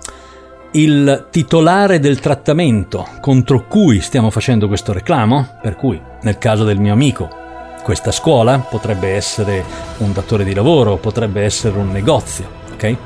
il 0.73 1.29
titolare 1.31 1.99
del 1.99 2.21
trattamento 2.21 3.09
contro 3.23 3.67
cui 3.67 4.03
stiamo 4.03 4.29
facendo 4.29 4.69
questo 4.69 4.93
reclamo, 4.93 5.57
per 5.63 5.75
cui 5.75 5.99
nel 6.21 6.37
caso 6.37 6.65
del 6.65 6.79
mio 6.79 6.93
amico, 6.93 7.39
questa 7.83 8.13
scuola 8.13 8.59
potrebbe 8.59 9.15
essere 9.15 9.65
un 9.99 10.13
datore 10.13 10.45
di 10.45 10.55
lavoro, 10.55 10.97
potrebbe 10.97 11.43
essere 11.43 11.79
un 11.79 11.91
negozio, 11.91 12.49
ok? 12.73 12.97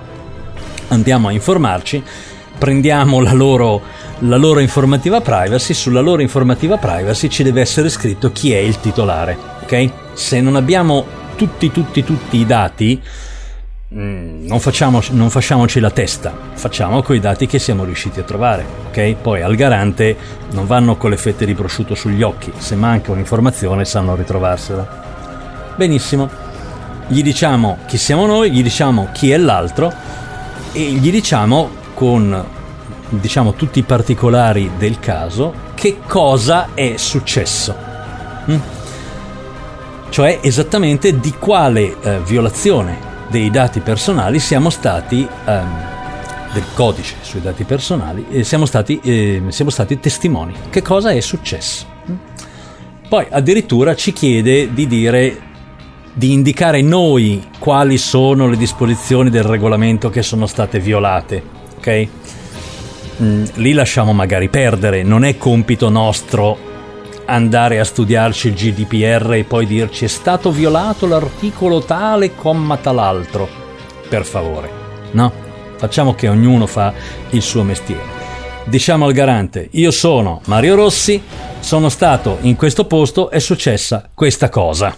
Andiamo 0.88 1.28
a 1.28 1.32
informarci, 1.32 2.02
prendiamo 2.58 3.20
la 3.20 3.32
loro, 3.32 3.80
la 4.20 4.36
loro 4.36 4.60
informativa 4.60 5.20
privacy, 5.20 5.74
sulla 5.74 6.00
loro 6.00 6.22
informativa 6.22 6.76
privacy 6.76 7.28
ci 7.28 7.42
deve 7.42 7.60
essere 7.60 7.88
scritto 7.88 8.32
chi 8.32 8.52
è 8.52 8.58
il 8.58 8.80
titolare, 8.80 9.36
ok? 9.62 9.90
Se 10.12 10.40
non 10.40 10.56
abbiamo 10.56 11.04
tutti, 11.36 11.70
tutti, 11.70 12.04
tutti 12.04 12.36
i 12.38 12.46
dati, 12.46 13.02
non, 13.94 14.58
facciamo, 14.58 15.00
non, 15.10 15.30
facciamoci 15.30 15.78
la 15.78 15.90
testa, 15.90 16.36
facciamo 16.54 17.00
con 17.02 17.14
i 17.14 17.20
dati 17.20 17.46
che 17.46 17.60
siamo 17.60 17.84
riusciti 17.84 18.18
a 18.18 18.24
trovare, 18.24 18.66
ok? 18.88 19.14
Poi 19.14 19.40
al 19.40 19.54
garante 19.54 20.16
non 20.50 20.66
vanno 20.66 20.96
con 20.96 21.10
le 21.10 21.16
fette 21.16 21.46
di 21.46 21.54
prosciutto 21.54 21.94
sugli 21.94 22.22
occhi, 22.22 22.52
se 22.56 22.74
manca 22.74 23.12
un'informazione 23.12 23.84
sanno 23.84 24.16
ritrovarsela. 24.16 25.74
Benissimo, 25.76 26.28
gli 27.06 27.22
diciamo 27.22 27.78
chi 27.86 27.96
siamo 27.96 28.26
noi, 28.26 28.50
gli 28.50 28.64
diciamo 28.64 29.10
chi 29.12 29.30
è 29.30 29.36
l'altro 29.36 29.92
e 30.72 30.80
gli 30.80 31.12
diciamo 31.12 31.70
con 31.94 32.44
diciamo 33.10 33.52
tutti 33.54 33.78
i 33.78 33.82
particolari 33.82 34.72
del 34.76 34.98
caso 34.98 35.54
che 35.74 35.98
cosa 36.04 36.70
è 36.74 36.94
successo. 36.96 37.76
Mm? 38.50 38.58
Cioè 40.08 40.40
esattamente 40.42 41.20
di 41.20 41.32
quale 41.38 41.94
eh, 42.00 42.20
violazione 42.24 43.12
dei 43.28 43.50
dati 43.50 43.80
personali 43.80 44.38
siamo 44.38 44.70
stati 44.70 45.26
um, 45.46 45.92
del 46.52 46.64
codice 46.74 47.16
sui 47.20 47.40
dati 47.40 47.64
personali 47.64 48.26
e 48.30 48.44
siamo 48.44 48.64
stati, 48.64 49.00
eh, 49.02 49.42
siamo 49.48 49.70
stati 49.70 49.98
testimoni. 49.98 50.54
Che 50.70 50.82
cosa 50.82 51.10
è 51.10 51.20
successo? 51.20 51.86
Poi 53.08 53.26
addirittura 53.30 53.94
ci 53.94 54.12
chiede 54.12 54.72
di 54.72 54.86
dire 54.86 55.40
di 56.12 56.32
indicare 56.32 56.80
noi 56.80 57.44
quali 57.58 57.98
sono 57.98 58.48
le 58.48 58.56
disposizioni 58.56 59.30
del 59.30 59.42
regolamento 59.42 60.10
che 60.10 60.22
sono 60.22 60.46
state 60.46 60.78
violate, 60.78 61.42
ok? 61.76 62.08
Mm, 63.22 63.44
lì 63.54 63.72
lasciamo 63.72 64.12
magari 64.12 64.48
perdere, 64.48 65.02
non 65.02 65.24
è 65.24 65.36
compito 65.36 65.88
nostro 65.88 66.72
andare 67.26 67.78
a 67.78 67.84
studiarci 67.84 68.48
il 68.48 68.54
GDPR 68.54 69.34
e 69.34 69.44
poi 69.44 69.66
dirci 69.66 70.04
è 70.04 70.08
stato 70.08 70.50
violato 70.50 71.06
l'articolo 71.06 71.82
tale, 71.82 72.34
comma 72.34 72.76
tal'altro. 72.76 73.48
Per 74.08 74.24
favore, 74.24 74.70
no? 75.12 75.32
Facciamo 75.76 76.14
che 76.14 76.28
ognuno 76.28 76.66
fa 76.66 76.92
il 77.30 77.42
suo 77.42 77.62
mestiere. 77.62 78.22
Diciamo 78.64 79.06
al 79.06 79.12
garante, 79.12 79.68
io 79.72 79.90
sono 79.90 80.40
Mario 80.46 80.74
Rossi, 80.74 81.22
sono 81.60 81.88
stato 81.88 82.38
in 82.42 82.56
questo 82.56 82.86
posto, 82.86 83.28
è 83.30 83.38
successa 83.38 84.08
questa 84.14 84.48
cosa. 84.48 84.96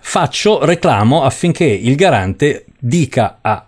Faccio 0.00 0.64
reclamo 0.64 1.22
affinché 1.22 1.64
il 1.64 1.96
garante 1.96 2.66
dica 2.78 3.38
a 3.42 3.66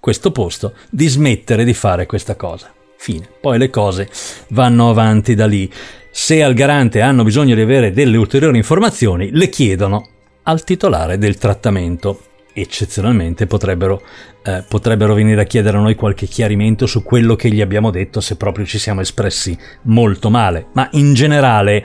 questo 0.00 0.32
posto 0.32 0.74
di 0.88 1.06
smettere 1.06 1.64
di 1.64 1.74
fare 1.74 2.06
questa 2.06 2.34
cosa. 2.34 2.72
Fine. 2.96 3.28
Poi 3.40 3.58
le 3.58 3.70
cose 3.70 4.08
vanno 4.48 4.88
avanti 4.88 5.34
da 5.34 5.46
lì. 5.46 5.70
Se 6.18 6.42
al 6.42 6.54
garante 6.54 7.02
hanno 7.02 7.24
bisogno 7.24 7.54
di 7.54 7.60
avere 7.60 7.92
delle 7.92 8.16
ulteriori 8.16 8.56
informazioni, 8.56 9.28
le 9.32 9.50
chiedono 9.50 10.08
al 10.44 10.64
titolare 10.64 11.18
del 11.18 11.36
trattamento. 11.36 12.20
Eccezionalmente 12.54 13.46
potrebbero, 13.46 14.00
eh, 14.42 14.64
potrebbero 14.66 15.12
venire 15.12 15.42
a 15.42 15.44
chiedere 15.44 15.76
a 15.76 15.80
noi 15.80 15.94
qualche 15.94 16.24
chiarimento 16.26 16.86
su 16.86 17.02
quello 17.02 17.36
che 17.36 17.50
gli 17.50 17.60
abbiamo 17.60 17.90
detto 17.90 18.22
se 18.22 18.36
proprio 18.36 18.64
ci 18.64 18.78
siamo 18.78 19.02
espressi 19.02 19.56
molto 19.82 20.30
male. 20.30 20.68
Ma 20.72 20.88
in 20.92 21.12
generale 21.12 21.84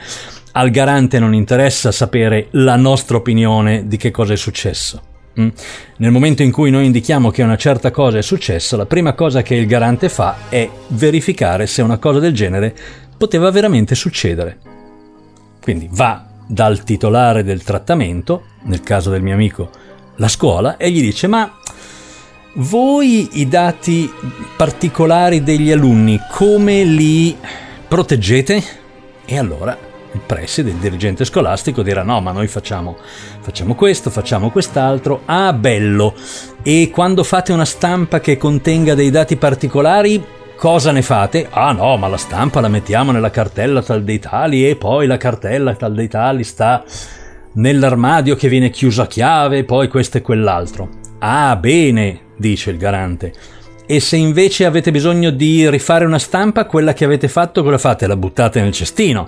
al 0.53 0.69
garante 0.69 1.19
non 1.19 1.35
interessa 1.35 1.91
sapere 1.91 2.47
la 2.51 2.77
nostra 2.77 3.17
opinione 3.17 3.85
di 3.85 3.97
che 3.97 4.11
cosa 4.11 4.31
è 4.31 4.38
successo. 4.38 5.09
Mm? 5.39 5.50
Nel 5.97 6.11
momento 6.11 6.41
in 6.41 6.51
cui 6.51 6.71
noi 6.71 6.85
indichiamo 6.85 7.31
che 7.31 7.41
una 7.41 7.55
certa 7.55 7.89
cosa 7.91 8.17
è 8.17 8.21
successa, 8.21 8.75
la 8.75 8.85
prima 8.85 9.13
cosa 9.13 9.41
che 9.41 9.55
il 9.55 9.65
garante 9.65 10.09
fa 10.09 10.50
è 10.50 10.69
verificare 10.88 11.67
se 11.67 11.81
una 11.81 11.97
cosa 12.00 12.19
del 12.19 12.33
genere 12.33 12.75
poteva 13.22 13.51
veramente 13.51 13.94
succedere. 13.94 14.58
Quindi 15.62 15.88
va 15.92 16.25
dal 16.48 16.84
titolare 16.84 17.44
del 17.44 17.62
trattamento, 17.62 18.46
nel 18.63 18.82
caso 18.82 19.12
del 19.12 19.22
mio 19.22 19.36
amico 19.36 19.70
la 20.16 20.28
scuola, 20.28 20.78
e 20.78 20.90
gli 20.90 21.01
dice 21.01 21.28
ma 21.28 21.56
voi 22.56 23.40
i 23.40 23.48
dati 23.48 24.12
particolari 24.58 25.44
degli 25.44 25.72
alunni 25.72 26.20
come 26.32 26.84
li 26.84 27.38
proteggete? 27.88 28.63
E 29.24 29.38
allora 29.38 29.78
il 30.13 30.22
preside, 30.25 30.72
il 30.72 30.78
dirigente 30.78 31.24
scolastico 31.24 31.84
dirà 31.84 32.01
no 32.01 32.22
ma 32.22 32.32
noi 32.32 32.48
facciamo, 32.48 32.98
facciamo 33.40 33.75
questo, 33.75 34.10
facciamo 34.10 34.50
quest'altro, 34.50 35.22
ah 35.25 35.54
bello, 35.54 36.16
e 36.63 36.90
quando 36.92 37.24
fate 37.24 37.54
una 37.54 37.66
stampa 37.66 38.20
che 38.20 38.38
contenga 38.38 38.96
dei 38.96 39.12
dati 39.12 39.36
particolari 39.36 40.40
Cosa 40.62 40.91
ne 40.91 41.01
fate? 41.01 41.48
Ah 41.50 41.72
no, 41.72 41.98
ma 41.98 42.08
la 42.08 42.18
stampa 42.18 42.62
la 42.62 42.68
mettiamo 42.68 43.12
nella 43.12 43.32
cartella 43.32 43.82
tal 43.82 44.03
dei 44.03 44.20
tali 44.20 44.70
e 44.70 44.75
poi 44.75 45.08
la 45.08 45.18
cartella 45.18 45.74
tal 45.74 45.96
dei 45.96 46.08
tali 46.08 46.44
sta 46.44 46.84
nell'armadio 47.53 48.36
che 48.36 48.48
viene 48.48 48.70
chiuso 48.70 49.01
a 49.01 49.08
chiave, 49.08 49.63
poi 49.63 49.88
questo 49.88 50.20
e 50.20 50.22
quell'altro. 50.22 50.88
Ah, 51.18 51.56
bene, 51.56 52.25
dice 52.38 52.70
il 52.70 52.77
garante. 52.77 53.34
E 53.88 54.00
se 54.00 54.18
invece 54.18 54.65
avete 54.65 54.91
bisogno 54.91 55.32
di 55.32 55.68
rifare 55.68 56.06
una 56.06 56.20
stampa, 56.20 56.68
quella 56.68 56.94
che 56.94 57.06
avete 57.06 57.27
fatto, 57.27 57.63
cosa 57.63 57.80
fate? 57.80 58.06
La 58.06 58.15
buttate 58.15 58.62
nel 58.62 58.72
cestino. 58.72 59.27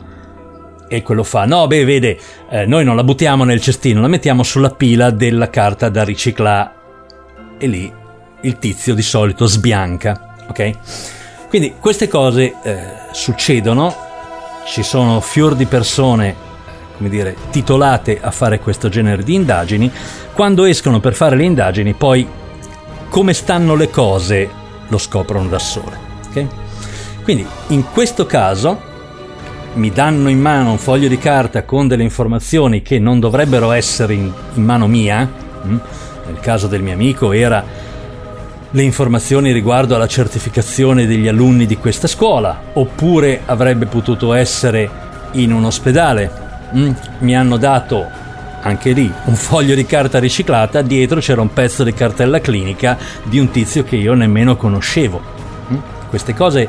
E 0.88 1.02
quello 1.02 1.24
fa, 1.24 1.46
no, 1.46 1.66
beh, 1.66 1.84
vede, 1.84 2.16
eh, 2.52 2.68
noi 2.68 2.86
non 2.86 2.96
la 2.96 3.04
buttiamo 3.04 3.44
nel 3.44 3.60
cestino, 3.60 4.02
la 4.02 4.08
mettiamo 4.08 4.44
sulla 4.44 4.70
pila 4.70 5.10
della 5.10 5.50
carta 5.50 5.90
da 5.90 6.04
riciclare. 6.04 6.72
E 7.58 7.66
lì 7.66 7.92
il 8.42 8.60
tizio 8.60 8.94
di 8.94 9.02
solito 9.02 9.48
sbianca, 9.48 10.36
ok? 10.48 11.22
Quindi 11.54 11.76
queste 11.80 12.08
cose 12.08 12.56
eh, 12.64 12.80
succedono, 13.12 13.96
ci 14.66 14.82
sono 14.82 15.20
fior 15.20 15.54
di 15.54 15.68
persone, 15.68 16.36
come 16.98 17.10
dire, 17.10 17.36
titolate 17.52 18.20
a 18.20 18.32
fare 18.32 18.60
questo 18.60 18.90
genere 18.90 19.22
di 19.22 19.36
indagini, 19.36 19.92
quando 20.34 20.64
escono 20.66 21.00
per 21.00 21.14
fare 21.14 21.36
le 21.36 21.44
indagini 21.44 21.94
poi 21.94 22.28
come 23.08 23.34
stanno 23.34 23.76
le 23.76 23.92
cose 23.92 24.50
lo 24.88 24.98
scoprono 24.98 25.48
da 25.48 25.60
sole. 25.60 25.96
Okay? 26.30 26.48
Quindi 27.22 27.46
in 27.68 27.84
questo 27.92 28.26
caso 28.26 28.82
mi 29.76 29.92
danno 29.92 30.30
in 30.30 30.40
mano 30.40 30.72
un 30.72 30.80
foglio 30.80 31.08
di 31.08 31.20
carta 31.20 31.66
con 31.66 31.88
delle 31.88 32.02
informazioni 32.02 32.82
che 32.82 32.98
non 32.98 33.20
dovrebbero 33.20 33.70
essere 33.74 34.16
in, 34.16 34.34
in 34.56 34.64
mano 34.64 34.88
mia, 34.88 35.32
hm? 35.62 35.78
nel 36.26 36.40
caso 36.40 36.66
del 36.66 36.82
mio 36.82 36.94
amico 36.94 37.32
era 37.32 37.83
le 38.76 38.82
informazioni 38.82 39.52
riguardo 39.52 39.94
alla 39.94 40.08
certificazione 40.08 41.06
degli 41.06 41.28
alunni 41.28 41.68
di 41.68 41.78
questa 41.78 42.08
scuola, 42.08 42.72
oppure 42.74 43.42
avrebbe 43.46 43.86
potuto 43.86 44.34
essere 44.34 44.90
in 45.34 45.54
un 45.54 45.66
ospedale. 45.66 46.32
Mm? 46.76 46.92
Mi 47.20 47.36
hanno 47.38 47.58
dato 47.58 48.10
anche 48.62 48.94
lì 48.94 49.12
un 49.26 49.36
foglio 49.36 49.76
di 49.76 49.86
carta 49.86 50.18
riciclata, 50.18 50.82
dietro 50.82 51.20
c'era 51.20 51.42
un 51.42 51.54
pezzo 51.54 51.84
di 51.84 51.94
cartella 51.94 52.40
clinica 52.40 52.98
di 53.24 53.38
un 53.38 53.52
tizio 53.52 53.84
che 53.84 53.96
io 53.96 54.16
nemmeno 54.16 54.56
conoscevo. 54.56 55.22
Mm? 55.72 55.78
Queste 56.10 56.34
cose 56.34 56.68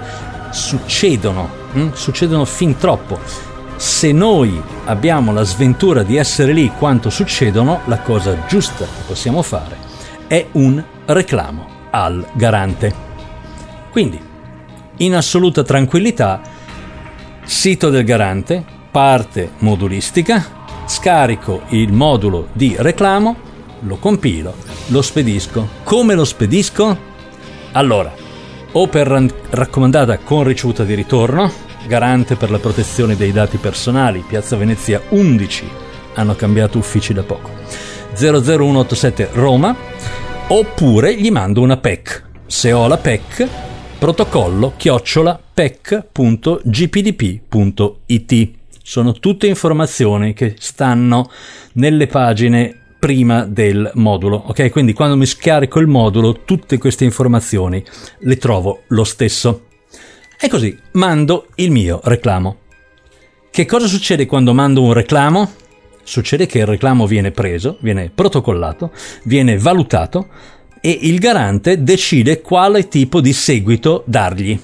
succedono, 0.50 1.48
mm? 1.74 1.92
succedono 1.92 2.44
fin 2.44 2.76
troppo. 2.76 3.18
Se 3.76 4.12
noi 4.12 4.60
abbiamo 4.84 5.32
la 5.32 5.42
sventura 5.42 6.02
di 6.02 6.16
essere 6.16 6.52
lì 6.52 6.70
quanto 6.76 7.08
succedono, 7.08 7.80
la 7.86 8.00
cosa 8.00 8.44
giusta 8.46 8.84
che 8.84 9.02
possiamo 9.06 9.40
fare 9.40 9.76
è 10.26 10.46
un 10.52 10.82
reclamo 11.06 11.73
al 11.94 12.26
garante. 12.32 12.92
Quindi, 13.92 14.20
in 14.96 15.14
assoluta 15.14 15.62
tranquillità, 15.62 16.40
sito 17.44 17.88
del 17.88 18.02
garante, 18.02 18.64
parte 18.90 19.52
modulistica, 19.58 20.44
scarico 20.86 21.62
il 21.68 21.92
modulo 21.92 22.48
di 22.52 22.74
reclamo, 22.76 23.36
lo 23.80 23.96
compilo, 23.96 24.56
lo 24.88 25.02
spedisco. 25.02 25.68
Come 25.84 26.14
lo 26.14 26.24
spedisco? 26.24 26.98
Allora, 27.72 28.12
o 28.72 28.88
per 28.88 29.32
raccomandata 29.50 30.18
con 30.18 30.42
ricevuta 30.42 30.82
di 30.82 30.94
ritorno, 30.94 31.48
garante 31.86 32.34
per 32.34 32.50
la 32.50 32.58
protezione 32.58 33.14
dei 33.14 33.30
dati 33.30 33.58
personali, 33.58 34.24
Piazza 34.26 34.56
Venezia 34.56 35.00
11, 35.10 35.68
hanno 36.14 36.34
cambiato 36.34 36.78
uffici 36.78 37.12
da 37.12 37.22
poco, 37.22 37.50
00187 38.14 39.28
Roma, 39.32 39.76
oppure 40.48 41.16
gli 41.16 41.30
mando 41.30 41.60
una 41.62 41.76
PEC. 41.78 42.22
Se 42.46 42.72
ho 42.72 42.86
la 42.86 42.98
PEC, 42.98 43.48
protocollo 43.98 44.74
chiocciola 44.76 45.40
pec.gpdp.it. 45.54 46.62
Sono 48.82 49.12
tutte 49.14 49.46
informazioni 49.46 50.34
che 50.34 50.56
stanno 50.58 51.30
nelle 51.74 52.06
pagine 52.06 52.78
prima 52.98 53.44
del 53.46 53.90
modulo, 53.94 54.44
ok? 54.46 54.70
Quindi 54.70 54.92
quando 54.92 55.16
mi 55.16 55.24
scarico 55.26 55.78
il 55.78 55.86
modulo, 55.86 56.42
tutte 56.44 56.76
queste 56.78 57.04
informazioni 57.04 57.82
le 58.18 58.36
trovo 58.36 58.82
lo 58.88 59.04
stesso. 59.04 59.68
E 60.38 60.48
così 60.48 60.78
mando 60.92 61.46
il 61.56 61.70
mio 61.70 62.00
reclamo. 62.04 62.58
Che 63.50 63.64
cosa 63.66 63.86
succede 63.86 64.26
quando 64.26 64.52
mando 64.52 64.82
un 64.82 64.92
reclamo? 64.92 65.52
Succede 66.04 66.46
che 66.46 66.58
il 66.58 66.66
reclamo 66.66 67.06
viene 67.06 67.30
preso, 67.30 67.78
viene 67.80 68.10
protocollato, 68.14 68.92
viene 69.24 69.58
valutato 69.58 70.28
e 70.80 70.98
il 71.02 71.18
garante 71.18 71.82
decide 71.82 72.42
quale 72.42 72.88
tipo 72.88 73.20
di 73.22 73.32
seguito 73.32 74.02
dargli. 74.06 74.58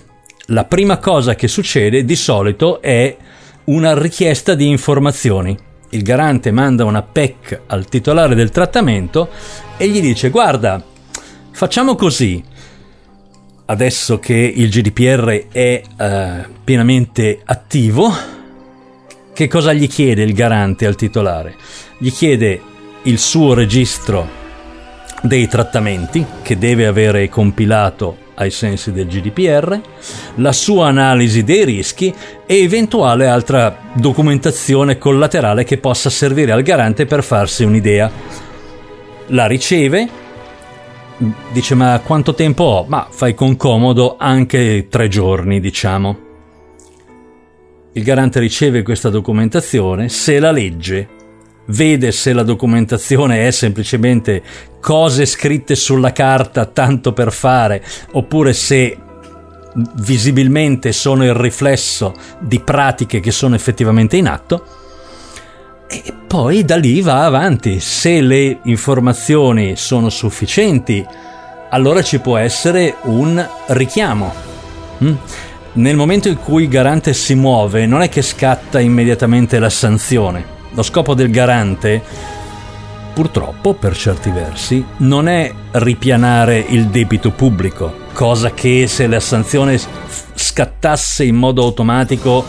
La 0.46 0.64
prima 0.64 0.98
cosa 0.98 1.34
che 1.34 1.48
succede 1.48 2.04
di 2.04 2.16
solito 2.16 2.82
è 2.82 3.16
una 3.64 3.98
richiesta 3.98 4.54
di 4.54 4.68
informazioni. 4.68 5.56
Il 5.90 6.02
garante 6.02 6.50
manda 6.50 6.84
una 6.84 7.02
PEC 7.02 7.62
al 7.68 7.86
titolare 7.86 8.34
del 8.34 8.50
trattamento 8.50 9.30
e 9.76 9.88
gli 9.88 10.00
dice 10.00 10.28
guarda, 10.28 10.84
facciamo 11.52 11.94
così, 11.94 12.42
adesso 13.64 14.18
che 14.18 14.34
il 14.34 14.68
GDPR 14.68 15.46
è 15.50 15.82
eh, 15.96 16.46
pienamente 16.62 17.40
attivo, 17.44 18.12
che 19.40 19.48
cosa 19.48 19.72
gli 19.72 19.88
chiede 19.88 20.22
il 20.22 20.34
garante 20.34 20.84
al 20.84 20.96
titolare? 20.96 21.54
Gli 21.96 22.12
chiede 22.12 22.60
il 23.04 23.18
suo 23.18 23.54
registro 23.54 24.28
dei 25.22 25.48
trattamenti 25.48 26.22
che 26.42 26.58
deve 26.58 26.84
avere 26.86 27.26
compilato 27.30 28.18
ai 28.34 28.50
sensi 28.50 28.92
del 28.92 29.06
GDPR, 29.06 29.80
la 30.34 30.52
sua 30.52 30.88
analisi 30.88 31.42
dei 31.42 31.64
rischi 31.64 32.14
e 32.44 32.62
eventuale 32.62 33.28
altra 33.28 33.74
documentazione 33.94 34.98
collaterale 34.98 35.64
che 35.64 35.78
possa 35.78 36.10
servire 36.10 36.52
al 36.52 36.60
garante 36.60 37.06
per 37.06 37.24
farsi 37.24 37.64
un'idea. 37.64 38.10
La 39.28 39.46
riceve, 39.46 40.06
dice 41.50 41.74
ma 41.74 41.98
quanto 42.04 42.34
tempo 42.34 42.64
ho? 42.64 42.84
Ma 42.86 43.08
fai 43.10 43.32
con 43.32 43.56
comodo 43.56 44.16
anche 44.18 44.88
tre 44.90 45.08
giorni, 45.08 45.60
diciamo. 45.60 46.28
Il 47.92 48.04
garante 48.04 48.38
riceve 48.38 48.82
questa 48.82 49.08
documentazione, 49.08 50.08
se 50.08 50.38
la 50.38 50.52
legge 50.52 51.08
vede 51.66 52.12
se 52.12 52.32
la 52.32 52.42
documentazione 52.42 53.46
è 53.46 53.50
semplicemente 53.50 54.42
cose 54.80 55.26
scritte 55.26 55.74
sulla 55.74 56.12
carta 56.12 56.66
tanto 56.66 57.12
per 57.12 57.32
fare, 57.32 57.82
oppure 58.12 58.52
se 58.52 58.96
visibilmente 59.96 60.92
sono 60.92 61.24
il 61.24 61.34
riflesso 61.34 62.14
di 62.40 62.60
pratiche 62.60 63.20
che 63.20 63.30
sono 63.30 63.54
effettivamente 63.54 64.16
in 64.16 64.28
atto. 64.28 64.64
E 65.88 66.02
poi 66.26 66.64
da 66.64 66.76
lì 66.76 67.00
va 67.00 67.24
avanti. 67.24 67.80
Se 67.80 68.20
le 68.20 68.60
informazioni 68.64 69.74
sono 69.76 70.08
sufficienti, 70.08 71.04
allora 71.70 72.02
ci 72.02 72.20
può 72.20 72.36
essere 72.36 72.94
un 73.02 73.44
richiamo. 73.66 74.32
Mm? 75.02 75.14
Nel 75.72 75.96
momento 75.96 76.28
in 76.28 76.36
cui 76.36 76.64
il 76.64 76.68
garante 76.68 77.12
si 77.14 77.34
muove, 77.34 77.86
non 77.86 78.02
è 78.02 78.08
che 78.08 78.22
scatta 78.22 78.80
immediatamente 78.80 79.58
la 79.58 79.70
sanzione 79.70 80.58
lo 80.72 80.82
scopo 80.82 81.14
del 81.14 81.30
garante, 81.30 82.02
purtroppo 83.12 83.74
per 83.74 83.96
certi 83.96 84.30
versi, 84.30 84.84
non 84.98 85.28
è 85.28 85.52
ripianare 85.72 86.58
il 86.68 86.86
debito 86.86 87.30
pubblico, 87.30 87.94
cosa 88.12 88.52
che 88.52 88.86
se 88.86 89.06
la 89.06 89.20
sanzione 89.20 89.78
scattasse 90.34 91.24
in 91.24 91.36
modo 91.36 91.62
automatico 91.62 92.44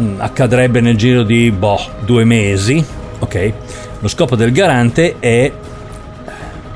mm, 0.00 0.20
accadrebbe 0.20 0.80
nel 0.80 0.96
giro 0.96 1.22
di 1.22 1.50
boh, 1.50 1.80
due 2.04 2.24
mesi. 2.24 2.84
Ok? 3.18 3.52
Lo 3.98 4.08
scopo 4.08 4.36
del 4.36 4.52
garante 4.52 5.16
è 5.18 5.52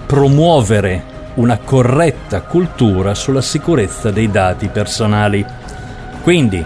promuovere 0.06 1.12
una 1.34 1.58
corretta 1.58 2.42
cultura 2.42 3.14
sulla 3.14 3.40
sicurezza 3.40 4.10
dei 4.10 4.30
dati 4.30 4.68
personali. 4.68 5.44
Quindi, 6.24 6.64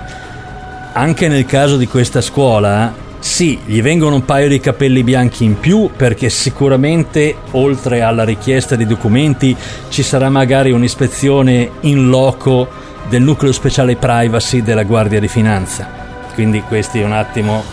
anche 0.92 1.26
nel 1.26 1.44
caso 1.44 1.76
di 1.76 1.88
questa 1.88 2.20
scuola, 2.20 2.94
sì, 3.18 3.58
gli 3.66 3.82
vengono 3.82 4.14
un 4.14 4.24
paio 4.24 4.46
di 4.48 4.60
capelli 4.60 5.02
bianchi 5.02 5.42
in 5.42 5.58
più 5.58 5.90
perché 5.96 6.30
sicuramente 6.30 7.34
oltre 7.50 8.02
alla 8.02 8.22
richiesta 8.22 8.76
di 8.76 8.86
documenti 8.86 9.56
ci 9.88 10.04
sarà 10.04 10.30
magari 10.30 10.70
un'ispezione 10.70 11.70
in 11.80 12.08
loco 12.08 12.68
del 13.08 13.22
nucleo 13.22 13.50
speciale 13.50 13.96
privacy 13.96 14.62
della 14.62 14.84
Guardia 14.84 15.18
di 15.18 15.26
Finanza. 15.26 15.88
Quindi 16.34 16.60
questi 16.62 17.00
un 17.00 17.12
attimo, 17.12 17.64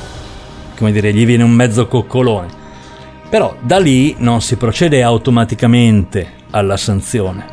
come 0.75 0.91
dire, 0.91 1.13
gli 1.13 1.23
viene 1.23 1.43
un 1.43 1.51
mezzo 1.51 1.85
coccolone. 1.85 2.47
Però 3.29 3.55
da 3.59 3.77
lì 3.77 4.15
non 4.17 4.41
si 4.41 4.55
procede 4.55 5.03
automaticamente 5.03 6.31
alla 6.49 6.77
sanzione. 6.77 7.45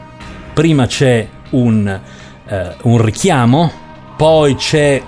Prima 0.55 0.87
c'è 0.87 1.29
un, 1.51 2.01
eh, 2.47 2.77
un 2.81 3.03
richiamo, 3.05 3.82
poi 4.23 4.55
c'è 4.55 5.03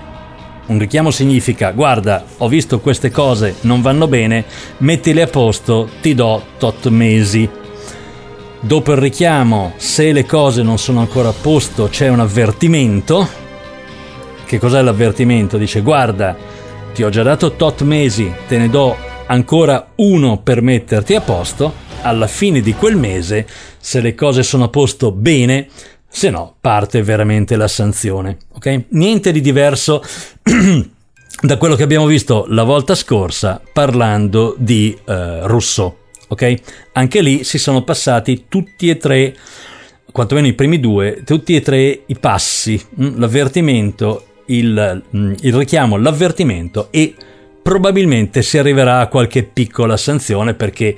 un 0.65 0.77
richiamo 0.77 1.09
significa 1.09 1.71
guarda, 1.71 2.25
ho 2.39 2.49
visto 2.49 2.81
queste 2.81 3.11
cose, 3.11 3.55
non 3.61 3.81
vanno 3.81 4.09
bene, 4.09 4.43
mettile 4.79 5.21
a 5.21 5.27
posto, 5.27 5.87
ti 6.01 6.13
do 6.13 6.43
tot 6.57 6.89
mesi. 6.89 7.49
Dopo 8.59 8.91
il 8.91 8.97
richiamo, 8.97 9.71
se 9.77 10.11
le 10.11 10.25
cose 10.25 10.63
non 10.63 10.77
sono 10.77 10.99
ancora 10.99 11.29
a 11.29 11.33
posto, 11.33 11.87
c'è 11.87 12.09
un 12.09 12.19
avvertimento. 12.19 13.25
Che 14.45 14.59
cos'è 14.59 14.81
l'avvertimento? 14.81 15.55
Dice 15.55 15.79
guarda, 15.79 16.35
ti 16.93 17.01
ho 17.01 17.07
già 17.07 17.23
dato 17.23 17.53
tot 17.53 17.83
mesi, 17.83 18.29
te 18.49 18.57
ne 18.57 18.69
do 18.69 18.97
ancora 19.27 19.91
uno 19.95 20.39
per 20.39 20.61
metterti 20.61 21.15
a 21.15 21.21
posto. 21.21 21.83
Alla 22.01 22.27
fine 22.27 22.59
di 22.59 22.73
quel 22.73 22.97
mese, 22.97 23.47
se 23.79 24.01
le 24.01 24.13
cose 24.13 24.43
sono 24.43 24.65
a 24.65 24.69
posto 24.69 25.13
bene, 25.13 25.69
se 26.07 26.29
no 26.29 26.55
parte 26.61 27.01
veramente 27.03 27.55
la 27.55 27.67
sanzione. 27.67 28.37
Ok? 28.53 28.85
Niente 28.89 29.31
di 29.31 29.41
diverso 29.41 30.01
da 31.41 31.57
quello 31.57 31.75
che 31.75 31.83
abbiamo 31.83 32.05
visto 32.05 32.45
la 32.49 32.63
volta 32.63 32.95
scorsa 32.95 33.61
parlando 33.73 34.55
di 34.57 34.97
uh, 35.05 35.45
Rousseau. 35.45 35.95
Ok? 36.27 36.53
Anche 36.93 37.21
lì 37.21 37.43
si 37.43 37.57
sono 37.57 37.83
passati 37.83 38.45
tutti 38.47 38.89
e 38.89 38.97
tre, 38.97 39.35
quantomeno 40.11 40.47
i 40.47 40.53
primi 40.53 40.79
due, 40.79 41.23
tutti 41.25 41.55
e 41.55 41.61
tre 41.61 42.03
i 42.05 42.17
passi, 42.17 42.81
mm, 43.01 43.19
l'avvertimento, 43.19 44.25
il, 44.47 45.03
mm, 45.15 45.33
il 45.41 45.53
richiamo, 45.53 45.97
l'avvertimento 45.97 46.87
e 46.91 47.13
probabilmente 47.61 48.41
si 48.43 48.57
arriverà 48.57 48.99
a 48.99 49.07
qualche 49.07 49.43
piccola 49.43 49.97
sanzione 49.97 50.53
perché 50.53 50.95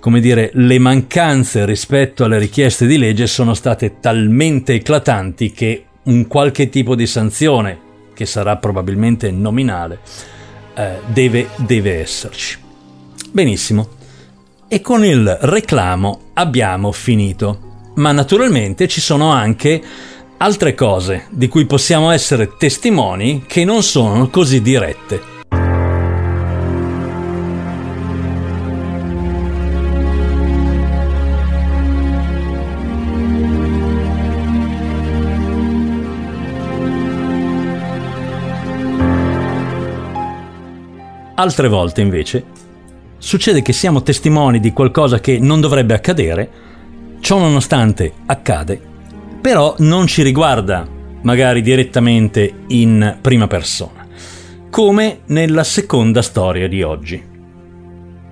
come 0.00 0.20
dire, 0.20 0.50
le 0.54 0.78
mancanze 0.78 1.66
rispetto 1.66 2.24
alle 2.24 2.38
richieste 2.38 2.86
di 2.86 2.98
legge 2.98 3.26
sono 3.26 3.54
state 3.54 4.00
talmente 4.00 4.74
eclatanti 4.74 5.52
che 5.52 5.84
un 6.04 6.26
qualche 6.26 6.70
tipo 6.70 6.94
di 6.94 7.06
sanzione, 7.06 7.78
che 8.14 8.24
sarà 8.24 8.56
probabilmente 8.56 9.30
nominale, 9.30 10.00
eh, 10.74 10.98
deve, 11.06 11.48
deve 11.56 12.00
esserci. 12.00 12.58
Benissimo. 13.30 13.88
E 14.66 14.80
con 14.80 15.04
il 15.04 15.38
reclamo 15.42 16.30
abbiamo 16.34 16.92
finito. 16.92 17.68
Ma 17.96 18.12
naturalmente 18.12 18.88
ci 18.88 19.00
sono 19.00 19.30
anche 19.30 19.82
altre 20.38 20.74
cose 20.74 21.26
di 21.30 21.48
cui 21.48 21.66
possiamo 21.66 22.10
essere 22.10 22.56
testimoni 22.56 23.44
che 23.46 23.64
non 23.64 23.82
sono 23.82 24.30
così 24.30 24.62
dirette. 24.62 25.39
Altre 41.40 41.68
volte 41.68 42.02
invece 42.02 42.44
succede 43.16 43.62
che 43.62 43.72
siamo 43.72 44.02
testimoni 44.02 44.60
di 44.60 44.74
qualcosa 44.74 45.20
che 45.20 45.38
non 45.38 45.58
dovrebbe 45.58 45.94
accadere, 45.94 46.50
ciò 47.20 47.38
nonostante 47.38 48.12
accade, 48.26 48.78
però 49.40 49.74
non 49.78 50.06
ci 50.06 50.22
riguarda 50.22 50.86
magari 51.22 51.62
direttamente 51.62 52.52
in 52.66 53.16
prima 53.22 53.46
persona, 53.46 54.06
come 54.68 55.20
nella 55.28 55.64
seconda 55.64 56.20
storia 56.20 56.68
di 56.68 56.82
oggi. 56.82 57.24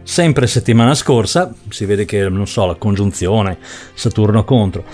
Sempre 0.02 0.46
settimana 0.46 0.94
scorsa, 0.94 1.50
si 1.70 1.86
vede 1.86 2.04
che, 2.04 2.28
non 2.28 2.46
so, 2.46 2.66
la 2.66 2.74
congiunzione 2.74 3.56
Saturno 3.94 4.44
contro, 4.44 4.84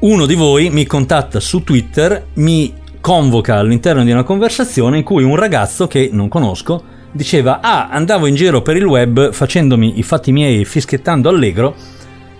uno 0.00 0.26
di 0.26 0.34
voi 0.34 0.68
mi 0.70 0.84
contatta 0.84 1.38
su 1.38 1.62
Twitter, 1.62 2.26
mi 2.34 2.74
convoca 3.00 3.54
all'interno 3.58 4.02
di 4.02 4.10
una 4.10 4.24
conversazione 4.24 4.98
in 4.98 5.04
cui 5.04 5.22
un 5.22 5.36
ragazzo 5.36 5.86
che 5.86 6.08
non 6.12 6.26
conosco 6.26 6.94
diceva 7.16 7.60
ah 7.60 7.88
andavo 7.88 8.26
in 8.26 8.34
giro 8.34 8.62
per 8.62 8.76
il 8.76 8.84
web 8.84 9.32
facendomi 9.32 9.98
i 9.98 10.02
fatti 10.02 10.30
miei 10.30 10.64
fischiettando 10.64 11.28
allegro 11.28 11.74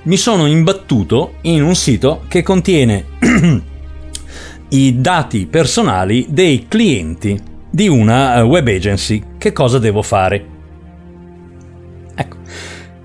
mi 0.06 0.16
sono 0.16 0.46
imbattuto 0.46 1.34
in 1.42 1.62
un 1.62 1.74
sito 1.74 2.24
che 2.28 2.42
contiene 2.42 3.04
i 4.70 5.00
dati 5.00 5.46
personali 5.46 6.26
dei 6.28 6.66
clienti 6.68 7.40
di 7.68 7.88
una 7.88 8.36
eh, 8.36 8.42
web 8.42 8.66
agency. 8.68 9.22
Che 9.36 9.52
cosa 9.52 9.78
devo 9.78 10.02
fare? 10.02 10.46
Ecco 12.14 12.36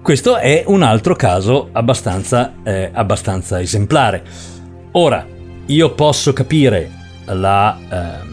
questo 0.01 0.37
è 0.37 0.63
un 0.65 0.81
altro 0.81 1.15
caso 1.15 1.69
abbastanza, 1.71 2.53
eh, 2.63 2.89
abbastanza 2.91 3.59
esemplare. 3.59 4.23
Ora 4.93 5.25
io 5.65 5.93
posso 5.93 6.33
capire 6.33 6.89
la 7.25 7.77
eh, 7.89 8.27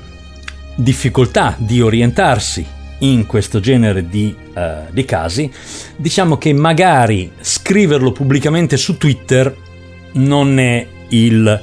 difficoltà 0.75 1.55
di 1.59 1.81
orientarsi 1.81 2.67
in 3.01 3.27
questo 3.27 3.61
genere 3.61 4.09
di, 4.09 4.35
eh, 4.55 4.77
di 4.91 5.05
casi, 5.05 5.51
diciamo 5.97 6.37
che 6.39 6.53
magari 6.53 7.33
scriverlo 7.41 8.13
pubblicamente 8.13 8.77
su 8.77 8.97
Twitter 8.97 9.55
non 10.13 10.59
è 10.59 10.87
il 11.09 11.61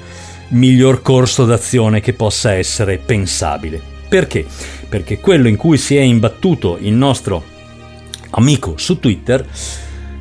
miglior 0.50 1.02
corso 1.02 1.46
d'azione 1.46 2.02
che 2.02 2.14
possa 2.14 2.54
essere 2.54 2.98
pensabile. 2.98 3.82
Perché? 4.08 4.46
Perché 4.88 5.20
quello 5.20 5.48
in 5.48 5.56
cui 5.56 5.78
si 5.78 5.96
è 5.96 6.02
imbattuto 6.02 6.78
il 6.80 6.94
nostro 6.94 7.44
amico 8.32 8.78
su 8.78 9.00
Twitter 9.00 9.46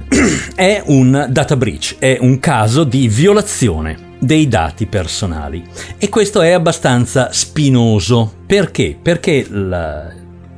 è 0.55 0.83
un 0.87 1.27
data 1.31 1.57
breach, 1.57 1.97
è 1.99 2.17
un 2.21 2.39
caso 2.39 2.85
di 2.85 3.09
violazione 3.09 4.13
dei 4.19 4.49
dati 4.49 4.87
personali. 4.87 5.63
E 5.99 6.09
questo 6.09 6.41
è 6.41 6.51
abbastanza 6.51 7.31
spinoso. 7.33 8.33
Perché? 8.47 8.97
Perché 9.01 9.47
la, 9.49 10.11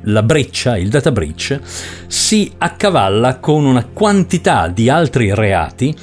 la 0.07 0.23
breccia, 0.23 0.77
il 0.77 0.89
data 0.89 1.11
breach, 1.11 1.59
si 2.07 2.51
accavalla 2.57 3.39
con 3.39 3.65
una 3.65 3.85
quantità 3.85 4.67
di 4.67 4.89
altri 4.89 5.33
reati 5.33 5.95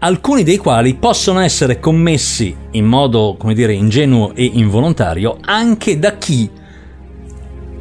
alcuni 0.00 0.42
dei 0.42 0.56
quali 0.56 0.94
possono 0.94 1.40
essere 1.40 1.78
commessi 1.78 2.54
in 2.72 2.86
modo, 2.86 3.36
come 3.38 3.54
dire, 3.54 3.72
ingenuo 3.72 4.34
e 4.34 4.44
involontario 4.44 5.38
anche 5.42 5.98
da 5.98 6.16
chi 6.16 6.50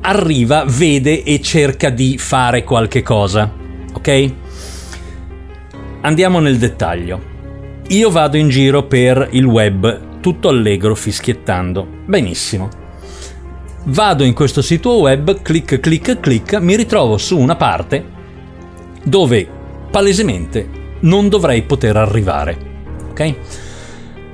arriva, 0.02 0.66
vede 0.66 1.24
e 1.24 1.42
cerca 1.42 1.90
di 1.90 2.18
fare 2.18 2.64
qualche 2.64 3.02
cosa. 3.02 3.52
Ok? 3.94 4.34
Andiamo 6.02 6.40
nel 6.40 6.58
dettaglio. 6.58 7.38
Io 7.90 8.10
vado 8.10 8.38
in 8.38 8.50
giro 8.50 8.84
per 8.84 9.30
il 9.32 9.46
web, 9.46 10.20
tutto 10.22 10.50
allegro, 10.50 10.96
fischiettando. 10.96 11.88
Benissimo. 12.06 12.79
Vado 13.90 14.24
in 14.24 14.34
questo 14.34 14.62
sito 14.62 15.00
web, 15.00 15.42
clic, 15.42 15.80
clic, 15.80 16.20
clic, 16.20 16.54
mi 16.60 16.76
ritrovo 16.76 17.18
su 17.18 17.40
una 17.40 17.56
parte 17.56 18.06
dove 19.04 19.48
palesemente 19.90 20.70
non 21.00 21.28
dovrei 21.28 21.64
poter 21.64 21.98
arrivare. 21.98 22.58
Ok? 23.10 23.36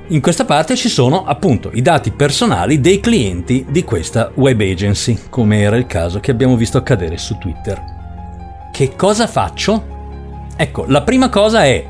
In 0.08 0.20
questa 0.20 0.44
parte 0.44 0.76
ci 0.76 0.90
sono 0.90 1.24
appunto 1.24 1.70
i 1.72 1.80
dati 1.80 2.10
personali 2.10 2.82
dei 2.82 3.00
clienti 3.00 3.64
di 3.66 3.82
questa 3.82 4.30
web 4.34 4.60
agency, 4.60 5.18
come 5.30 5.60
era 5.62 5.76
il 5.76 5.86
caso 5.86 6.20
che 6.20 6.30
abbiamo 6.30 6.54
visto 6.54 6.76
accadere 6.76 7.16
su 7.16 7.38
Twitter. 7.38 7.82
Che 8.70 8.94
cosa 8.94 9.26
faccio? 9.26 9.86
Ecco, 10.54 10.84
la 10.86 11.00
prima 11.00 11.30
cosa 11.30 11.64
è 11.64 11.82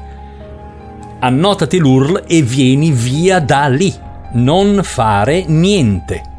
annotati 1.19 1.79
l'URL 1.79 2.23
e 2.29 2.43
vieni 2.43 2.93
via 2.93 3.41
da 3.41 3.67
lì. 3.67 3.93
Non 4.35 4.83
fare 4.85 5.45
niente. 5.49 6.35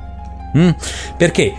Mm? 0.56 0.70
Perché? 1.18 1.54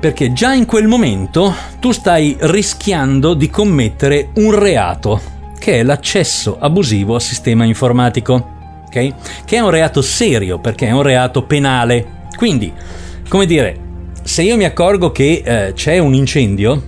Perché 0.00 0.32
già 0.32 0.52
in 0.52 0.64
quel 0.66 0.88
momento 0.88 1.54
tu 1.78 1.92
stai 1.92 2.36
rischiando 2.40 3.34
di 3.34 3.48
commettere 3.50 4.30
un 4.36 4.58
reato, 4.58 5.20
che 5.58 5.80
è 5.80 5.82
l'accesso 5.82 6.56
abusivo 6.58 7.14
al 7.14 7.22
sistema 7.22 7.64
informatico. 7.64 8.60
Okay? 8.86 9.14
Che 9.44 9.56
è 9.56 9.60
un 9.60 9.70
reato 9.70 10.02
serio, 10.02 10.58
perché 10.58 10.88
è 10.88 10.90
un 10.90 11.02
reato 11.02 11.44
penale. 11.44 12.26
Quindi, 12.36 12.72
come 13.28 13.46
dire, 13.46 13.78
se 14.22 14.42
io 14.42 14.56
mi 14.56 14.64
accorgo 14.64 15.12
che 15.12 15.42
eh, 15.44 15.72
c'è 15.74 15.98
un 15.98 16.14
incendio, 16.14 16.82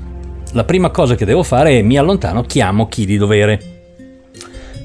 la 0.52 0.64
prima 0.64 0.90
cosa 0.90 1.14
che 1.14 1.24
devo 1.24 1.42
fare 1.42 1.78
è 1.78 1.82
mi 1.82 1.96
allontano, 1.96 2.42
chiamo 2.42 2.88
chi 2.88 3.06
di 3.06 3.16
dovere 3.16 3.73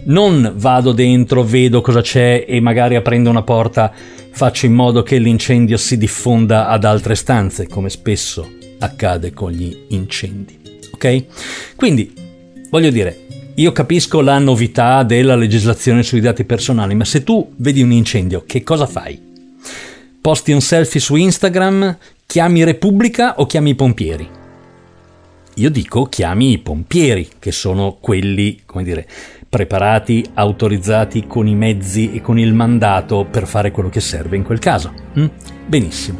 non 0.09 0.53
vado 0.55 0.91
dentro, 0.91 1.43
vedo 1.43 1.81
cosa 1.81 2.01
c'è 2.01 2.45
e 2.47 2.59
magari 2.59 2.95
aprendo 2.95 3.29
una 3.29 3.43
porta 3.43 3.91
faccio 4.31 4.65
in 4.65 4.73
modo 4.73 5.03
che 5.03 5.17
l'incendio 5.17 5.77
si 5.77 5.97
diffonda 5.97 6.67
ad 6.67 6.83
altre 6.83 7.15
stanze, 7.15 7.67
come 7.67 7.89
spesso 7.89 8.49
accade 8.79 9.33
con 9.33 9.51
gli 9.51 9.85
incendi. 9.89 10.57
Ok? 10.93 11.25
Quindi, 11.75 12.13
voglio 12.69 12.89
dire, 12.89 13.25
io 13.55 13.71
capisco 13.71 14.21
la 14.21 14.37
novità 14.39 15.03
della 15.03 15.35
legislazione 15.35 16.03
sui 16.03 16.21
dati 16.21 16.45
personali, 16.45 16.95
ma 16.95 17.05
se 17.05 17.23
tu 17.23 17.53
vedi 17.57 17.81
un 17.81 17.91
incendio, 17.91 18.43
che 18.45 18.63
cosa 18.63 18.85
fai? 18.85 19.19
Posti 20.21 20.51
un 20.51 20.61
selfie 20.61 20.99
su 20.99 21.15
Instagram, 21.15 21.97
chiami 22.25 22.63
Repubblica 22.63 23.35
o 23.39 23.45
chiami 23.45 23.71
i 23.71 23.75
pompieri? 23.75 24.29
Io 25.55 25.69
dico 25.69 26.03
chiami 26.05 26.51
i 26.51 26.57
pompieri, 26.59 27.27
che 27.37 27.51
sono 27.51 27.97
quelli, 27.99 28.61
come 28.65 28.83
dire, 28.83 29.07
preparati, 29.49 30.23
autorizzati 30.35 31.25
con 31.25 31.47
i 31.47 31.55
mezzi 31.55 32.13
e 32.13 32.21
con 32.21 32.37
il 32.37 32.53
mandato 32.53 33.25
per 33.29 33.47
fare 33.47 33.71
quello 33.71 33.89
che 33.89 33.99
serve 33.99 34.37
in 34.37 34.43
quel 34.43 34.59
caso. 34.59 34.93
Mm? 35.17 35.25
Benissimo. 35.65 36.19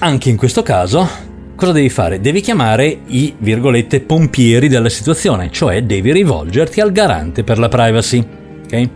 Anche 0.00 0.30
in 0.30 0.36
questo 0.36 0.62
caso, 0.62 1.08
cosa 1.54 1.70
devi 1.70 1.88
fare? 1.88 2.20
Devi 2.20 2.40
chiamare 2.40 2.98
i, 3.06 3.34
virgolette, 3.38 4.00
pompieri 4.00 4.68
della 4.68 4.88
situazione, 4.88 5.50
cioè 5.52 5.84
devi 5.84 6.12
rivolgerti 6.12 6.80
al 6.80 6.90
garante 6.90 7.44
per 7.44 7.58
la 7.58 7.68
privacy. 7.68 8.26
Ok? 8.64 8.88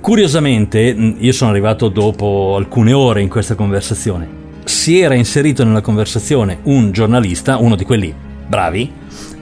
Curiosamente, 0.00 0.94
mm, 0.94 1.12
io 1.18 1.32
sono 1.32 1.50
arrivato 1.50 1.88
dopo 1.88 2.54
alcune 2.56 2.92
ore 2.92 3.22
in 3.22 3.28
questa 3.28 3.56
conversazione. 3.56 4.42
Si 4.64 5.00
era 5.00 5.14
inserito 5.14 5.64
nella 5.64 5.80
conversazione 5.80 6.58
un 6.64 6.92
giornalista, 6.92 7.56
uno 7.56 7.74
di 7.74 7.84
quelli 7.84 8.14
bravi, 8.46 8.90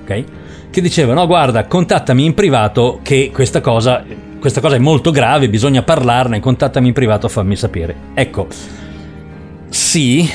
ok? 0.02 0.24
Che 0.72 0.80
diceva 0.80 1.12
no 1.12 1.26
guarda 1.26 1.66
contattami 1.66 2.24
in 2.24 2.32
privato 2.32 3.00
che 3.02 3.30
questa 3.30 3.61
cosa, 3.61 4.02
questa 4.40 4.62
cosa 4.62 4.76
è 4.76 4.78
molto 4.78 5.11
grave, 5.11 5.50
bisogna 5.50 5.82
parlarne, 5.82 6.40
contattami 6.40 6.88
in 6.88 6.94
privato, 6.94 7.28
fammi 7.28 7.54
sapere. 7.54 7.94
Ecco, 8.14 8.48
sì, 9.68 10.26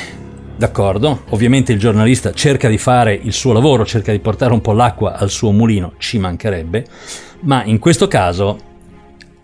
d'accordo, 0.56 1.24
ovviamente 1.30 1.74
il 1.74 1.80
giornalista 1.80 2.34
cerca 2.34 2.70
di 2.70 2.78
fare 2.78 3.20
il 3.20 3.34
suo 3.34 3.52
lavoro, 3.52 3.84
cerca 3.84 4.12
di 4.12 4.20
portare 4.20 4.54
un 4.54 4.62
po' 4.62 4.74
l'acqua 4.74 5.18
al 5.18 5.32
suo 5.32 5.52
mulino, 5.52 5.94
ci 5.98 6.20
mancherebbe, 6.20 6.86
ma 7.42 7.64
in 7.64 7.80
questo 7.80 8.08
caso 8.08 8.60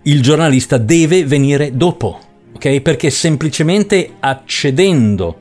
il 0.04 0.22
giornalista 0.22 0.78
deve 0.78 1.26
venire 1.26 1.76
dopo, 1.76 2.20
ok? 2.54 2.82
Perché 2.82 3.10
semplicemente 3.10 4.12
accedendo 4.20 5.40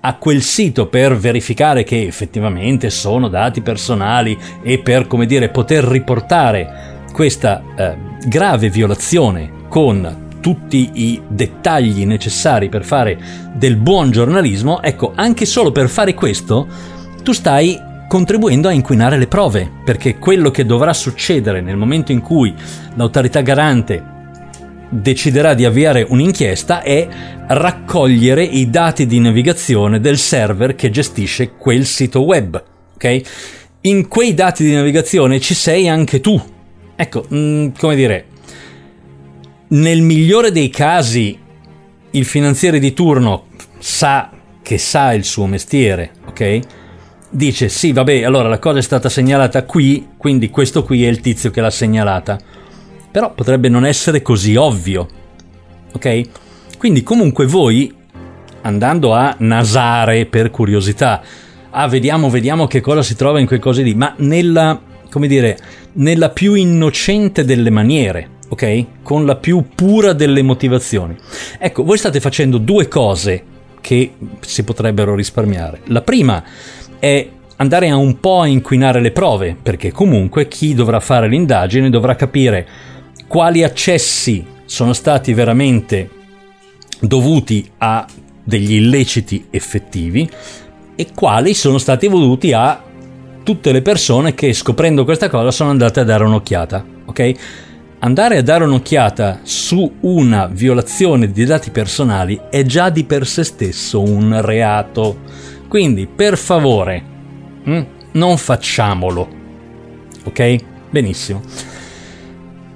a 0.00 0.14
quel 0.16 0.42
sito 0.42 0.86
per 0.86 1.16
verificare 1.16 1.84
che 1.84 2.06
effettivamente 2.06 2.90
sono 2.90 3.28
dati 3.28 3.60
personali 3.60 4.36
e 4.62 4.78
per, 4.78 5.06
come 5.06 5.26
dire, 5.26 5.48
poter 5.48 5.84
riportare 5.84 7.04
questa 7.12 7.62
eh, 7.76 7.96
grave 8.26 8.70
violazione 8.70 9.66
con 9.68 10.26
tutti 10.40 10.90
i 10.94 11.20
dettagli 11.26 12.06
necessari 12.06 12.68
per 12.68 12.84
fare 12.84 13.18
del 13.54 13.76
buon 13.76 14.10
giornalismo, 14.10 14.80
ecco, 14.82 15.12
anche 15.14 15.44
solo 15.44 15.72
per 15.72 15.88
fare 15.88 16.14
questo, 16.14 16.66
tu 17.22 17.32
stai 17.32 17.78
contribuendo 18.08 18.68
a 18.68 18.72
inquinare 18.72 19.18
le 19.18 19.26
prove, 19.26 19.70
perché 19.84 20.18
quello 20.18 20.50
che 20.50 20.64
dovrà 20.64 20.92
succedere 20.92 21.60
nel 21.60 21.76
momento 21.76 22.12
in 22.12 22.20
cui 22.20 22.54
l'autorità 22.94 23.40
garante 23.40 24.16
deciderà 24.88 25.54
di 25.54 25.64
avviare 25.64 26.06
un'inchiesta 26.08 26.82
è 26.82 27.06
raccogliere 27.48 28.42
i 28.42 28.70
dati 28.70 29.06
di 29.06 29.20
navigazione 29.20 30.00
del 30.00 30.18
server 30.18 30.74
che 30.74 30.90
gestisce 30.90 31.52
quel 31.56 31.84
sito 31.84 32.22
web. 32.22 32.62
Ok? 32.94 33.20
In 33.82 34.08
quei 34.08 34.34
dati 34.34 34.64
di 34.64 34.74
navigazione 34.74 35.40
ci 35.40 35.54
sei 35.54 35.88
anche 35.88 36.20
tu. 36.20 36.40
Ecco, 36.96 37.24
mh, 37.28 37.36
mm, 37.36 37.68
come 37.78 37.96
dire, 37.96 38.24
nel 39.68 40.02
migliore 40.02 40.50
dei 40.50 40.70
casi 40.70 41.38
il 42.10 42.24
finanziere 42.24 42.78
di 42.78 42.92
turno 42.94 43.46
sa 43.78 44.30
che 44.62 44.78
sa 44.78 45.12
il 45.12 45.24
suo 45.24 45.46
mestiere, 45.46 46.10
ok? 46.26 46.58
Dice 47.30 47.68
sì, 47.68 47.92
vabbè, 47.92 48.22
allora 48.24 48.48
la 48.48 48.58
cosa 48.58 48.78
è 48.78 48.82
stata 48.82 49.08
segnalata 49.08 49.64
qui, 49.64 50.08
quindi 50.16 50.50
questo 50.50 50.82
qui 50.82 51.04
è 51.04 51.08
il 51.08 51.20
tizio 51.20 51.50
che 51.50 51.60
l'ha 51.60 51.70
segnalata. 51.70 52.38
Però 53.10 53.32
potrebbe 53.32 53.68
non 53.68 53.86
essere 53.86 54.22
così 54.22 54.56
ovvio, 54.56 55.08
ok? 55.92 56.20
Quindi 56.78 57.02
comunque 57.02 57.46
voi, 57.46 57.92
andando 58.62 59.12
a 59.14 59.34
nasare 59.38 60.26
per 60.26 60.50
curiosità, 60.50 61.22
ah 61.70 61.88
vediamo, 61.88 62.30
vediamo 62.30 62.66
che 62.66 62.80
cosa 62.80 63.02
si 63.02 63.16
trova 63.16 63.40
in 63.40 63.46
quei 63.46 63.58
cose 63.58 63.82
lì, 63.82 63.94
ma 63.94 64.14
nella, 64.18 64.80
come 65.10 65.26
dire, 65.26 65.58
nella 65.94 66.30
più 66.30 66.54
innocente 66.54 67.44
delle 67.44 67.70
maniere, 67.70 68.28
ok? 68.48 69.02
Con 69.02 69.26
la 69.26 69.36
più 69.36 69.64
pura 69.74 70.12
delle 70.12 70.42
motivazioni. 70.42 71.16
Ecco, 71.58 71.84
voi 71.84 71.98
state 71.98 72.20
facendo 72.20 72.58
due 72.58 72.88
cose 72.88 73.42
che 73.80 74.12
si 74.40 74.64
potrebbero 74.64 75.14
risparmiare. 75.14 75.80
La 75.86 76.02
prima 76.02 76.42
è 76.98 77.28
andare 77.56 77.88
a 77.88 77.96
un 77.96 78.20
po' 78.20 78.40
a 78.40 78.46
inquinare 78.46 79.00
le 79.00 79.10
prove, 79.10 79.56
perché 79.60 79.90
comunque 79.92 80.46
chi 80.46 80.74
dovrà 80.74 81.00
fare 81.00 81.28
l'indagine 81.28 81.90
dovrà 81.90 82.14
capire 82.14 82.68
quali 83.28 83.62
accessi 83.62 84.44
sono 84.64 84.92
stati 84.92 85.32
veramente 85.34 86.10
dovuti 87.00 87.70
a 87.78 88.06
degli 88.42 88.74
illeciti 88.74 89.46
effettivi 89.50 90.28
e 90.96 91.08
quali 91.14 91.54
sono 91.54 91.78
stati 91.78 92.08
voluti 92.08 92.52
a 92.52 92.82
tutte 93.44 93.72
le 93.72 93.82
persone 93.82 94.34
che 94.34 94.52
scoprendo 94.52 95.04
questa 95.04 95.28
cosa 95.28 95.50
sono 95.50 95.70
andate 95.70 96.00
a 96.00 96.04
dare 96.04 96.24
un'occhiata, 96.24 96.84
ok? 97.04 97.32
Andare 98.00 98.38
a 98.38 98.42
dare 98.42 98.64
un'occhiata 98.64 99.40
su 99.42 99.90
una 100.00 100.46
violazione 100.46 101.30
di 101.30 101.44
dati 101.44 101.70
personali 101.70 102.40
è 102.50 102.62
già 102.64 102.90
di 102.90 103.04
per 103.04 103.26
sé 103.26 103.44
stesso 103.44 104.00
un 104.00 104.40
reato. 104.40 105.18
Quindi, 105.68 106.06
per 106.06 106.38
favore, 106.38 107.02
hm, 107.64 107.86
non 108.12 108.36
facciamolo. 108.36 109.28
Ok? 110.24 110.56
Benissimo. 110.90 111.42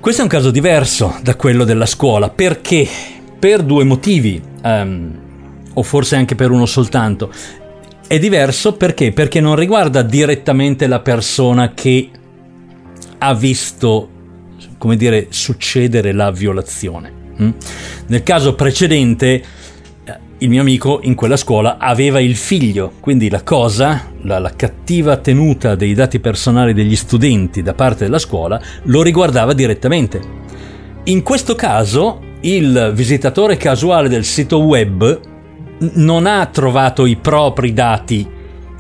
Questo 0.03 0.23
è 0.23 0.25
un 0.25 0.31
caso 0.31 0.51
diverso 0.51 1.17
da 1.23 1.37
quello 1.37 1.63
della 1.63 1.87
scuola 1.87 2.29
perché 2.29 2.89
per 3.39 3.63
due 3.63 3.85
motivi, 3.85 4.43
um, 4.65 5.19
o 5.75 5.83
forse 5.85 6.17
anche 6.17 6.35
per 6.35 6.51
uno 6.51 6.67
soltanto. 6.67 7.33
È 8.09 8.19
diverso 8.19 8.73
perché? 8.73 9.13
Perché 9.13 9.39
non 9.39 9.55
riguarda 9.55 10.03
direttamente 10.03 10.89
la 10.89 10.99
persona 10.99 11.73
che 11.73 12.11
ha 13.19 13.33
visto 13.33 14.09
come 14.77 14.97
dire, 14.97 15.29
succedere 15.31 16.11
la 16.11 16.33
violazione. 16.33 17.13
Mm? 17.41 17.51
Nel 18.09 18.25
caso 18.25 18.57
precedente, 18.57 19.41
il 20.43 20.49
mio 20.49 20.61
amico 20.61 20.99
in 21.05 21.15
quella 21.15 21.37
scuola 21.37 21.79
aveva 21.79 22.21
il 22.21 22.35
figlio, 22.35 22.95
quindi 22.99 23.31
la 23.31 23.45
cosa, 23.45 24.11
la, 24.23 24.41
la, 24.41 24.51
cattiva 24.51 25.17
tenuta 25.17 25.77
dei 25.77 25.95
dati 25.95 26.19
personali 26.19 26.75
degli 26.75 26.97
studenti 26.97 27.63
da 27.63 27.75
parte 27.75 28.05
della 28.05 28.19
scuola 28.19 28.61
lo 28.85 29.03
riguardava 29.03 29.53
direttamente. 29.53 30.21
In 31.05 31.23
questo 31.23 31.55
caso, 31.55 32.21
il 32.41 32.91
visitatore 32.93 33.57
casuale 33.57 34.09
del 34.09 34.25
sito 34.25 34.59
web 34.59 35.21
non 35.95 36.27
ha 36.27 36.45
trovato 36.47 37.07
i 37.07 37.17
propri 37.17 37.73
dati 37.73 38.29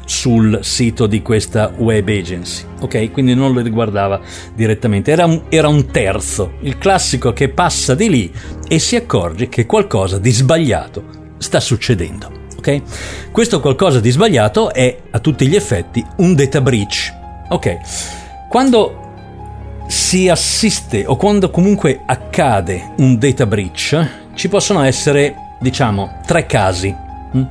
sul 0.04 0.58
sito 0.62 1.06
di 1.06 1.22
questa 1.22 1.72
web 1.76 2.08
agency, 2.08 2.64
ok? 2.80 3.12
Quindi 3.12 3.34
non 3.34 3.52
lo 3.52 3.60
riguardava 3.60 4.20
direttamente, 4.52 5.12
era 5.12 5.26
un, 5.26 5.42
era 5.48 5.68
un 5.68 5.86
terzo, 5.86 6.54
il 6.62 6.76
classico 6.76 7.32
che 7.32 7.50
passa 7.50 7.94
di 7.94 8.10
lì 8.10 8.32
e 8.66 8.80
si 8.80 8.96
accorge 8.96 9.48
che 9.48 9.64
qualcosa 9.64 10.18
di 10.18 10.32
sbagliato 10.32 11.20
sta 11.42 11.60
succedendo, 11.60 12.30
ok? 12.56 13.30
Questo 13.30 13.60
qualcosa 13.60 14.00
di 14.00 14.10
sbagliato 14.10 14.72
è 14.72 14.96
a 15.10 15.18
tutti 15.18 15.46
gli 15.46 15.56
effetti 15.56 16.04
un 16.16 16.34
data 16.34 16.60
breach, 16.60 17.12
ok? 17.48 17.78
Quando 18.48 19.02
si 19.86 20.28
assiste 20.28 21.04
o 21.06 21.16
quando 21.16 21.50
comunque 21.50 22.00
accade 22.06 22.92
un 22.98 23.18
data 23.18 23.44
breach, 23.46 24.08
ci 24.34 24.48
possono 24.48 24.82
essere, 24.82 25.56
diciamo, 25.60 26.20
tre 26.26 26.46
casi. 26.46 26.94
Mm? 27.36 27.42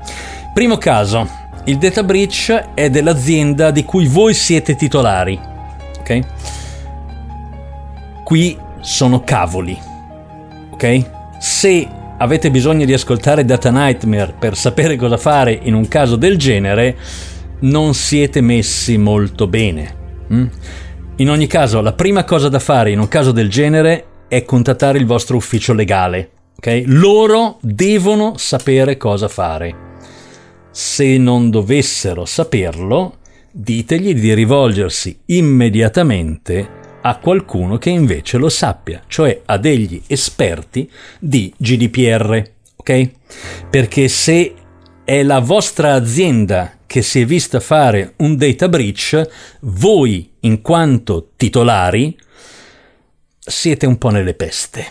Primo 0.54 0.78
caso, 0.78 1.28
il 1.66 1.78
data 1.78 2.04
breach 2.04 2.72
è 2.74 2.90
dell'azienda 2.90 3.70
di 3.70 3.84
cui 3.84 4.08
voi 4.08 4.34
siete 4.34 4.76
titolari. 4.76 5.40
Ok? 6.00 6.20
Qui 8.24 8.58
sono 8.80 9.22
cavoli. 9.24 9.80
Ok? 10.72 11.06
Se 11.38 11.88
avete 12.22 12.52
bisogno 12.52 12.86
di 12.86 12.94
ascoltare 12.94 13.44
Data 13.44 13.72
Nightmare 13.72 14.36
per 14.38 14.56
sapere 14.56 14.96
cosa 14.96 15.18
fare 15.18 15.60
in 15.64 15.74
un 15.74 15.88
caso 15.88 16.16
del 16.16 16.38
genere, 16.38 16.96
non 17.62 17.96
siete 17.96 18.42
messi 18.42 18.98
molto 18.98 19.48
bene. 19.48 19.96
Mm? 20.32 20.46
In 21.18 21.30
ogni 21.30 21.48
caso, 21.48 21.82
la 21.82 21.94
prima 21.94 22.24
cosa 22.24 22.48
da 22.48 22.60
fare 22.60 22.92
in 22.92 23.00
un 23.00 23.08
caso 23.08 23.32
del 23.32 23.50
genere 23.50 24.06
è 24.28 24.46
contattare 24.46 25.00
il 25.00 25.06
vostro 25.06 25.36
ufficio 25.36 25.74
legale. 25.74 26.32
Okay? 26.58 26.84
Loro 26.86 27.58
devono 27.62 28.38
sapere 28.38 28.98
cosa 28.98 29.28
fare. 29.28 29.90
Se 30.70 31.18
non 31.18 31.50
dovessero 31.50 32.26
saperlo, 32.26 33.18
ditegli 33.52 34.14
di 34.14 34.34
rivolgersi 34.34 35.20
immediatamente 35.26 36.81
a 37.02 37.18
qualcuno 37.18 37.78
che 37.78 37.90
invece 37.90 38.38
lo 38.38 38.50
sappia, 38.50 39.04
cioè 39.08 39.42
a 39.46 39.58
degli 39.58 40.02
esperti 40.08 40.90
di 41.20 41.54
GDPR, 41.58 42.44
ok? 42.76 43.10
Perché 43.70 44.08
se 44.08 44.54
è 45.04 45.24
la 45.24 45.40
vostra 45.40 45.94
azienda 45.94 46.78
che 46.86 47.02
si 47.02 47.22
è 47.22 47.26
vista 47.26 47.60
fare 47.60 48.14
un 48.18 48.36
data 48.36 48.68
breach, 48.68 49.30
voi, 49.62 50.30
in 50.42 50.62
quanto 50.62 51.32
titolari, 51.36 52.18
siete 53.40 53.86
un 53.86 53.98
po' 53.98 54.10
nelle 54.10 54.34
peste. 54.34 54.86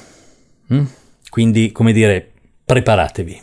Mm? 0.73 0.85
Quindi, 1.29 1.73
come 1.73 1.93
dire, 1.93 2.31
preparatevi. 2.65 3.41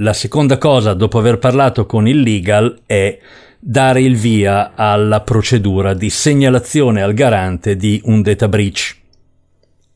La 0.00 0.12
seconda 0.12 0.58
cosa, 0.58 0.94
dopo 0.94 1.18
aver 1.18 1.38
parlato 1.38 1.86
con 1.86 2.06
il 2.06 2.20
legal, 2.20 2.80
è 2.86 3.18
dare 3.58 4.00
il 4.00 4.16
via 4.16 4.72
alla 4.74 5.20
procedura 5.20 5.94
di 5.94 6.10
segnalazione 6.10 7.02
al 7.02 7.14
garante 7.14 7.76
di 7.76 8.00
un 8.04 8.22
data 8.22 8.48
breach. 8.48 8.96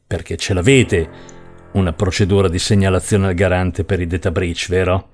Perché 0.06 0.36
ce 0.36 0.54
l'avete 0.54 1.08
una 1.72 1.92
procedura 1.92 2.48
di 2.48 2.58
segnalazione 2.58 3.28
al 3.28 3.34
garante 3.34 3.84
per 3.84 4.00
i 4.00 4.06
data 4.06 4.30
breach, 4.30 4.66
vero? 4.68 5.08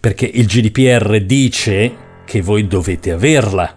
Perché 0.00 0.26
il 0.26 0.46
GDPR 0.46 1.20
dice 1.20 1.96
che 2.24 2.42
voi 2.42 2.66
dovete 2.66 3.12
averla. 3.12 3.76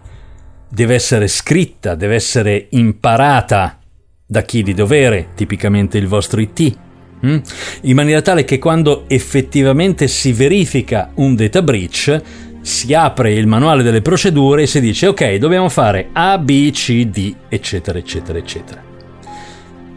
Deve 0.69 0.96
essere 0.96 1.28
scritta, 1.28 1.96
deve 1.96 2.15
essere 2.15 2.67
imparata 2.72 3.80
da 4.26 4.41
chi 4.41 4.63
di 4.63 4.74
dovere, 4.74 5.30
tipicamente 5.36 5.98
il 6.00 6.08
vostro 6.08 6.41
IT 6.41 6.78
Mm? 7.26 7.38
in 7.84 7.96
maniera 7.96 8.22
tale 8.22 8.43
che 8.43 8.60
quando 8.60 9.06
effettivamente 9.08 10.10
si 10.10 10.34
verifica 10.34 11.12
un 11.15 11.36
data 11.36 11.62
breach 11.62 12.22
si 12.63 12.93
apre 12.93 13.34
il 13.34 13.45
manuale 13.45 13.84
delle 13.84 14.02
procedure 14.02 14.62
e 14.62 14.67
si 14.67 14.80
dice 14.80 15.08
ok 15.08 15.36
dobbiamo 15.36 15.67
fare 15.67 16.10
A, 16.13 16.38
B, 16.38 16.71
C, 16.71 17.06
D 17.06 17.36
eccetera 17.49 17.99
eccetera 17.99 18.39
eccetera. 18.39 18.82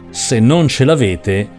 Se 0.09 0.39
non 0.39 0.67
ce 0.67 0.83
l'avete 0.83 1.49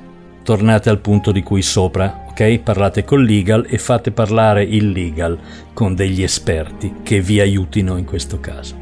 tornate 0.43 0.91
al 0.91 1.01
punto 1.01 1.33
di 1.33 1.43
cui 1.43 1.63
sopra, 1.63 2.25
ok? 2.31 2.59
Parlate 2.61 3.05
col 3.05 3.25
legal 3.25 3.67
e 3.69 3.79
fate 3.79 4.11
parlare 4.11 4.63
il 4.63 4.91
legal 4.91 5.39
con 5.75 5.95
degli 5.95 6.23
esperti 6.23 6.97
che 7.03 7.21
vi 7.21 7.41
aiutino 7.41 7.97
in 7.97 8.05
questo 8.05 8.41
caso. 8.41 8.77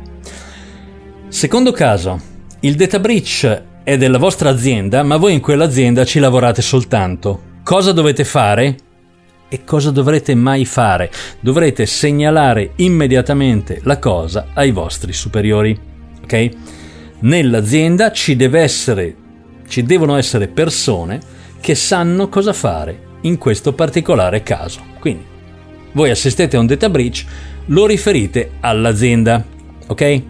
Secondo 1.28 1.72
caso, 1.72 2.20
il 2.60 2.74
data 2.74 2.98
breach 2.98 3.62
è 3.82 3.96
della 3.96 4.18
vostra 4.18 4.50
azienda, 4.50 5.02
ma 5.02 5.16
voi 5.16 5.34
in 5.34 5.40
quell'azienda 5.40 6.04
ci 6.04 6.18
lavorate 6.18 6.62
soltanto. 6.62 7.42
Cosa 7.62 7.92
dovete 7.92 8.24
fare? 8.24 8.76
E 9.48 9.64
cosa 9.64 9.90
dovrete 9.90 10.34
mai 10.34 10.64
fare? 10.64 11.10
Dovrete 11.40 11.86
segnalare 11.86 12.72
immediatamente 12.76 13.80
la 13.84 13.98
cosa 13.98 14.48
ai 14.54 14.72
vostri 14.72 15.12
superiori. 15.12 15.78
Ok? 16.22 16.48
Nell'azienda 17.20 18.10
ci 18.12 18.36
essere 18.36 19.24
ci 19.68 19.82
devono 19.82 20.16
essere 20.16 20.48
persone 20.48 21.20
che 21.60 21.74
sanno 21.74 22.28
cosa 22.28 22.52
fare 22.52 23.04
in 23.22 23.38
questo 23.38 23.72
particolare 23.72 24.42
caso. 24.42 24.80
Quindi 25.00 25.24
voi 25.92 26.10
assistete 26.10 26.56
a 26.56 26.60
un 26.60 26.66
data 26.66 26.88
breach, 26.88 27.24
lo 27.66 27.86
riferite 27.86 28.52
all'azienda, 28.60 29.44
ok? 29.86 30.22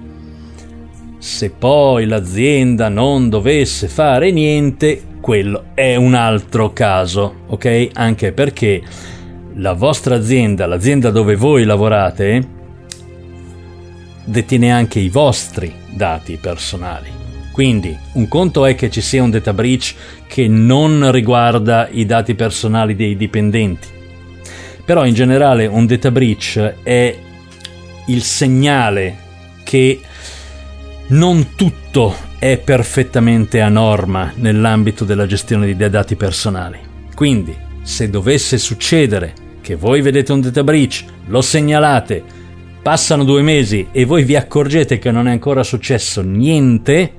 Se 1.19 1.51
poi 1.51 2.07
l'azienda 2.07 2.89
non 2.89 3.29
dovesse 3.29 3.89
fare 3.89 4.31
niente, 4.31 5.03
quello 5.27 5.71
è 5.75 5.97
un 5.97 6.15
altro 6.15 6.73
caso, 6.73 7.39
ok? 7.49 7.89
Anche 7.95 8.31
perché 8.31 8.81
la 9.55 9.73
vostra 9.73 10.15
azienda, 10.15 10.67
l'azienda 10.67 11.11
dove 11.11 11.35
voi 11.35 11.65
lavorate, 11.65 12.47
detiene 14.25 14.71
anche 14.71 15.01
i 15.01 15.09
vostri 15.09 15.75
dati 15.91 16.37
personali. 16.37 17.09
Quindi 17.51 17.99
un 18.13 18.29
conto 18.29 18.67
è 18.67 18.77
che 18.77 18.89
ci 18.89 19.01
sia 19.01 19.21
un 19.21 19.31
data 19.31 19.53
breach 19.53 19.95
che 20.29 20.47
non 20.47 21.11
riguarda 21.11 21.89
i 21.91 22.07
dati 22.07 22.37
personali 22.37 22.95
dei 22.95 23.17
dipendenti, 23.17 23.89
però 24.85 25.05
in 25.05 25.15
generale 25.15 25.67
un 25.67 25.87
data 25.87 26.13
breach 26.13 26.75
è 26.85 27.19
il 28.07 28.23
segnale 28.23 29.17
che 29.65 30.01
non 31.09 31.57
tutto 31.57 32.26
è 32.39 32.59
perfettamente 32.59 33.61
a 33.61 33.69
norma 33.69 34.33
nell'ambito 34.37 35.05
della 35.05 35.27
gestione 35.27 35.67
di 35.67 35.91
dati 35.91 36.17
personali. 36.17 36.79
Quindi, 37.15 37.57
se 37.83 38.11
dovesse 38.11 38.59
succedere 38.59 39.33
che 39.61 39.75
voi 39.75 40.01
vedete 40.01 40.33
un 40.33 40.41
data 40.41 40.63
breach, 40.63 41.05
lo 41.27 41.41
segnalate, 41.41 42.23
passano 42.83 43.25
due 43.25 43.43
mesi 43.43 43.89
e 43.91 44.05
voi 44.05 44.25
vi 44.25 44.37
accorgete 44.37 44.99
che 44.99 45.11
non 45.11 45.27
è 45.27 45.31
ancora 45.33 45.63
successo 45.63 46.23
niente, 46.23 47.13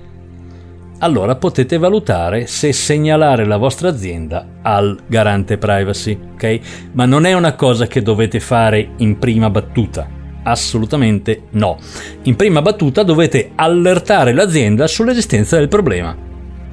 allora 0.99 1.35
potete 1.35 1.77
valutare 1.77 2.47
se 2.47 2.73
segnalare 2.73 3.45
la 3.45 3.57
vostra 3.57 3.89
azienda 3.89 4.59
al 4.61 4.97
garante 5.05 5.57
privacy, 5.57 6.17
ok? 6.33 6.59
Ma 6.93 7.05
non 7.05 7.25
è 7.25 7.33
una 7.33 7.53
cosa 7.53 7.85
che 7.85 8.01
dovete 8.01 8.39
fare 8.39 8.91
in 8.97 9.19
prima 9.19 9.49
battuta. 9.49 10.16
Assolutamente 10.49 11.43
no. 11.51 11.77
In 12.23 12.37
prima 12.37 12.61
battuta 12.61 13.03
dovete 13.03 13.51
allertare 13.55 14.33
l'azienda 14.33 14.87
sull'esistenza 14.87 15.57
del 15.57 15.67
problema. 15.67 16.15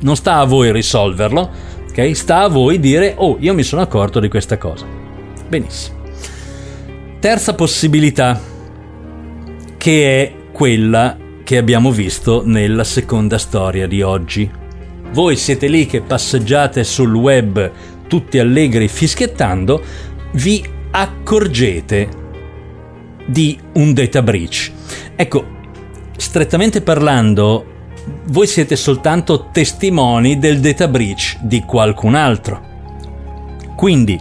Non 0.00 0.16
sta 0.16 0.36
a 0.36 0.44
voi 0.44 0.70
risolverlo, 0.70 1.50
ok? 1.88 2.14
Sta 2.14 2.42
a 2.42 2.48
voi 2.48 2.78
dire 2.78 3.14
"Oh, 3.16 3.36
io 3.40 3.52
mi 3.52 3.64
sono 3.64 3.82
accorto 3.82 4.20
di 4.20 4.28
questa 4.28 4.58
cosa". 4.58 4.86
Benissimo. 5.48 6.02
Terza 7.18 7.54
possibilità 7.54 8.40
che 9.76 10.22
è 10.22 10.32
quella 10.52 11.16
che 11.42 11.56
abbiamo 11.56 11.90
visto 11.90 12.42
nella 12.44 12.84
seconda 12.84 13.38
storia 13.38 13.88
di 13.88 14.02
oggi. 14.02 14.48
Voi 15.12 15.36
siete 15.36 15.66
lì 15.66 15.86
che 15.86 16.00
passeggiate 16.00 16.84
sul 16.84 17.14
web 17.14 17.70
tutti 18.06 18.38
allegri 18.38 18.86
fischiettando, 18.88 19.82
vi 20.32 20.64
accorgete 20.90 22.22
di 23.26 23.58
un 23.74 23.92
data 23.92 24.22
breach. 24.22 24.70
Ecco, 25.16 25.46
strettamente 26.16 26.80
parlando, 26.80 27.66
voi 28.26 28.46
siete 28.46 28.76
soltanto 28.76 29.48
testimoni 29.52 30.38
del 30.38 30.60
data 30.60 30.88
breach 30.88 31.38
di 31.40 31.60
qualcun 31.62 32.14
altro. 32.14 32.72
Quindi, 33.76 34.18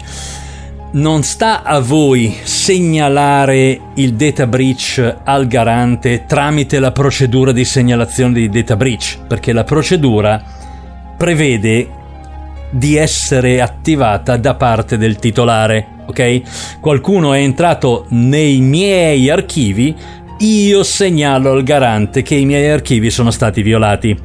non 0.93 1.23
sta 1.23 1.63
a 1.63 1.79
voi 1.79 2.35
segnalare 2.43 3.79
il 3.95 4.13
data 4.13 4.45
breach 4.45 5.17
al 5.23 5.47
garante 5.47 6.25
tramite 6.27 6.79
la 6.79 6.91
procedura 6.91 7.51
di 7.51 7.65
segnalazione 7.65 8.33
di 8.33 8.49
data 8.49 8.75
breach, 8.75 9.19
perché 9.27 9.53
la 9.53 9.63
procedura 9.63 10.43
prevede 11.17 11.89
di 12.69 12.95
essere 12.95 13.61
attivata 13.61 14.37
da 14.37 14.55
parte 14.55 14.97
del 14.97 15.17
titolare, 15.17 15.87
ok? 16.05 16.79
Qualcuno 16.79 17.33
è 17.33 17.39
entrato 17.39 18.05
nei 18.09 18.59
miei 18.59 19.29
archivi, 19.29 19.95
io 20.39 20.83
segnalo 20.83 21.51
al 21.51 21.63
garante 21.63 22.21
che 22.21 22.35
i 22.35 22.45
miei 22.45 22.69
archivi 22.69 23.09
sono 23.09 23.31
stati 23.31 23.61
violati. 23.61 24.17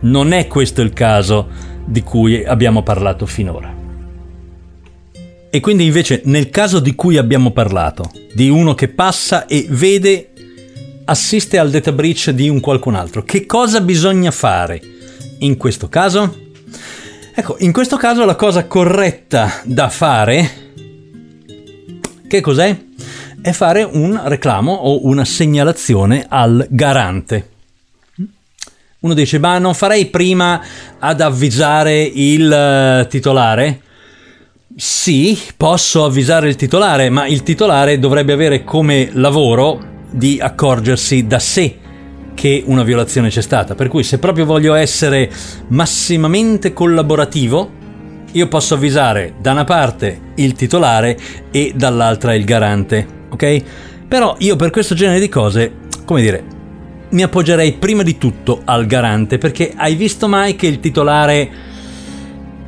Non 0.00 0.32
è 0.32 0.46
questo 0.46 0.80
il 0.80 0.92
caso 0.92 1.48
di 1.84 2.02
cui 2.02 2.44
abbiamo 2.44 2.82
parlato 2.82 3.26
finora. 3.26 3.74
E 5.52 5.60
quindi 5.60 5.84
invece 5.84 6.22
nel 6.26 6.48
caso 6.48 6.78
di 6.78 6.94
cui 6.94 7.16
abbiamo 7.16 7.50
parlato, 7.50 8.10
di 8.32 8.48
uno 8.48 8.74
che 8.74 8.88
passa 8.88 9.46
e 9.46 9.66
vede, 9.68 10.30
assiste 11.04 11.58
al 11.58 11.70
data 11.70 11.90
breach 11.90 12.30
di 12.30 12.48
un 12.48 12.60
qualcun 12.60 12.94
altro, 12.94 13.24
che 13.24 13.46
cosa 13.46 13.80
bisogna 13.80 14.30
fare 14.30 14.80
in 15.38 15.56
questo 15.56 15.88
caso? 15.88 16.48
Ecco, 17.34 17.56
in 17.58 17.72
questo 17.72 17.96
caso 17.96 18.24
la 18.24 18.36
cosa 18.36 18.66
corretta 18.66 19.60
da 19.64 19.88
fare, 19.88 20.69
che 22.30 22.40
cos'è? 22.40 22.76
È 23.42 23.50
fare 23.50 23.82
un 23.82 24.20
reclamo 24.24 24.72
o 24.72 25.04
una 25.08 25.24
segnalazione 25.24 26.26
al 26.28 26.64
garante. 26.70 27.48
Uno 29.00 29.14
dice, 29.14 29.40
ma 29.40 29.58
non 29.58 29.74
farei 29.74 30.06
prima 30.06 30.62
ad 31.00 31.20
avvisare 31.20 32.02
il 32.02 32.52
eh, 32.52 33.06
titolare? 33.08 33.80
Sì, 34.76 35.36
posso 35.56 36.04
avvisare 36.04 36.48
il 36.48 36.54
titolare, 36.54 37.10
ma 37.10 37.26
il 37.26 37.42
titolare 37.42 37.98
dovrebbe 37.98 38.32
avere 38.32 38.62
come 38.62 39.10
lavoro 39.14 40.04
di 40.12 40.38
accorgersi 40.40 41.26
da 41.26 41.40
sé 41.40 41.78
che 42.34 42.62
una 42.64 42.84
violazione 42.84 43.28
c'è 43.28 43.42
stata. 43.42 43.74
Per 43.74 43.88
cui 43.88 44.04
se 44.04 44.18
proprio 44.18 44.44
voglio 44.44 44.74
essere 44.74 45.28
massimamente 45.68 46.72
collaborativo, 46.72 47.78
io 48.32 48.48
posso 48.48 48.74
avvisare 48.74 49.34
da 49.40 49.52
una 49.52 49.64
parte 49.64 50.20
il 50.36 50.52
titolare 50.52 51.18
e 51.50 51.72
dall'altra 51.74 52.34
il 52.34 52.44
garante, 52.44 53.06
ok? 53.30 53.62
Però 54.06 54.36
io 54.38 54.56
per 54.56 54.70
questo 54.70 54.94
genere 54.94 55.20
di 55.20 55.28
cose, 55.28 55.72
come 56.04 56.20
dire, 56.20 56.44
mi 57.10 57.22
appoggerei 57.22 57.72
prima 57.72 58.02
di 58.02 58.18
tutto 58.18 58.62
al 58.64 58.86
garante, 58.86 59.38
perché 59.38 59.72
hai 59.74 59.94
visto 59.94 60.28
mai 60.28 60.56
che 60.56 60.66
il 60.66 60.80
titolare 60.80 61.50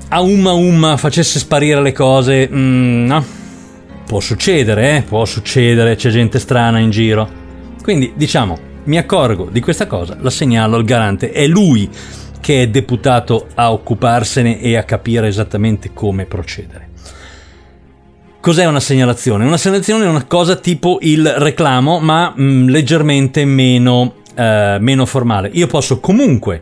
a 0.08 0.20
umma 0.20 0.52
umma 0.52 0.96
facesse 0.96 1.38
sparire 1.38 1.80
le 1.80 1.92
cose, 1.92 2.48
mm, 2.50 3.06
no? 3.06 3.24
Può 4.06 4.20
succedere, 4.20 4.96
eh? 4.96 5.02
Può 5.02 5.24
succedere, 5.24 5.96
c'è 5.96 6.10
gente 6.10 6.38
strana 6.38 6.78
in 6.78 6.90
giro. 6.90 7.40
Quindi, 7.82 8.12
diciamo, 8.14 8.58
mi 8.84 8.98
accorgo 8.98 9.48
di 9.50 9.60
questa 9.60 9.86
cosa, 9.86 10.16
la 10.20 10.30
segnalo 10.30 10.76
al 10.76 10.84
garante, 10.84 11.30
è 11.30 11.46
lui 11.46 11.88
che 12.42 12.62
è 12.62 12.68
deputato 12.68 13.46
a 13.54 13.72
occuparsene 13.72 14.60
e 14.60 14.76
a 14.76 14.82
capire 14.82 15.28
esattamente 15.28 15.92
come 15.94 16.26
procedere. 16.26 16.90
Cos'è 18.40 18.64
una 18.64 18.80
segnalazione? 18.80 19.44
Una 19.44 19.56
segnalazione 19.56 20.04
è 20.04 20.08
una 20.08 20.24
cosa 20.24 20.56
tipo 20.56 20.98
il 21.02 21.24
reclamo, 21.24 22.00
ma 22.00 22.32
mh, 22.34 22.42
mm, 22.42 22.68
leggermente 22.68 23.44
meno, 23.44 24.14
eh, 24.34 24.78
meno 24.80 25.06
formale. 25.06 25.50
Io 25.52 25.68
posso 25.68 26.00
comunque 26.00 26.60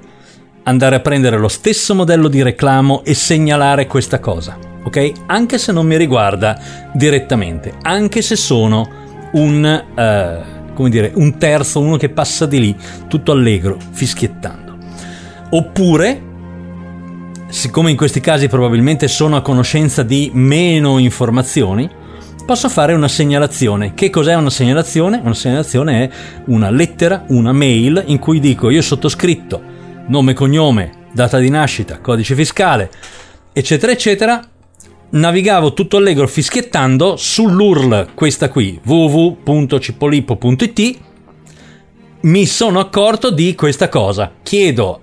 andare 0.64 0.97
a 0.97 1.01
prendere 1.01 1.38
lo 1.38 1.49
stesso 1.49 1.95
modello 1.95 2.29
di 2.29 2.43
reclamo 2.43 3.03
e 3.03 3.14
segnalare 3.14 3.87
questa 3.87 4.21
cosa, 4.21 4.59
ok? 4.83 5.12
Anche 5.25 5.57
se 5.57 5.73
non 5.73 5.87
mi 5.87 5.97
riguarda 5.97 6.61
direttamente, 6.93 7.73
anche 7.81 8.21
se 8.21 8.37
sono 8.37 8.87
un, 9.33 9.85
uh, 9.97 10.75
come 10.75 10.90
dire, 10.90 11.11
un 11.14 11.38
terzo, 11.38 11.81
uno 11.81 11.97
che 11.97 12.11
passa 12.11 12.45
di 12.45 12.61
lì, 12.61 12.77
tutto 13.09 13.33
allegro, 13.33 13.79
fischiettando. 13.93 14.69
Oppure, 15.51 16.23
siccome 17.49 17.91
in 17.91 17.97
questi 17.97 18.21
casi 18.21 18.49
probabilmente 18.49 19.09
sono 19.09 19.37
a 19.37 19.43
conoscenza 19.43 20.03
di 20.03 20.31
meno 20.33 20.99
informazioni, 20.99 21.89
posso 22.47 22.69
fare 22.69 22.93
una 22.93 23.09
segnalazione. 23.09 23.95
Che 23.95 24.11
cos'è 24.11 24.35
una 24.35 24.51
segnalazione? 24.51 25.21
Una 25.23 25.35
segnalazione 25.35 26.05
è 26.05 26.11
una 26.47 26.71
lettera, 26.71 27.25
una 27.29 27.53
mail 27.53 28.03
in 28.07 28.19
cui 28.19 28.41
dico 28.41 28.71
io 28.71 28.83
sottoscritto 28.83 29.79
nome, 30.07 30.35
cognome, 30.35 30.91
data 31.13 31.39
di 31.39 31.51
nascita, 31.51 32.01
codice 32.01 32.35
fiscale, 32.35 32.91
eccetera, 33.53 33.93
eccetera, 33.93 34.43
navigavo 35.11 35.73
tutto 35.73 35.97
allegro 35.97 36.27
fischiettando 36.27 37.15
sull'URL, 37.17 38.09
questa 38.15 38.49
qui, 38.49 38.81
www.cipolippo.it, 38.85 40.99
mi 42.23 42.45
sono 42.47 42.81
accorto 42.81 43.31
di 43.31 43.55
questa 43.55 43.89
cosa. 43.89 44.33
Chiedo 44.43 45.01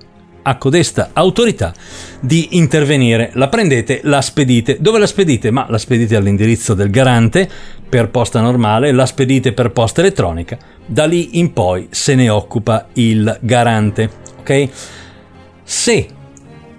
a 0.47 0.55
codesta 0.55 1.09
autorità 1.11 1.73
di 2.21 2.49
intervenire. 2.51 3.31
La 3.33 3.49
prendete, 3.49 3.99
la 4.03 4.21
spedite. 4.21 4.77
Dove 4.79 4.97
la 4.97 5.05
spedite? 5.05 5.51
Ma 5.51 5.65
la 5.69 5.77
spedite 5.77 6.15
all'indirizzo 6.15 6.73
del 6.73 6.89
garante 6.89 7.49
per 7.89 8.09
posta 8.09 8.39
normale, 8.39 8.93
la 8.93 9.05
spedite 9.05 9.51
per 9.51 9.71
posta 9.71 9.99
elettronica. 9.99 10.57
Da 10.85 11.05
lì 11.05 11.39
in 11.39 11.51
poi 11.51 11.87
se 11.89 12.15
ne 12.15 12.29
occupa 12.29 12.87
il 12.93 13.37
garante. 13.41 14.09
Ok? 14.39 14.69
Se 15.63 16.07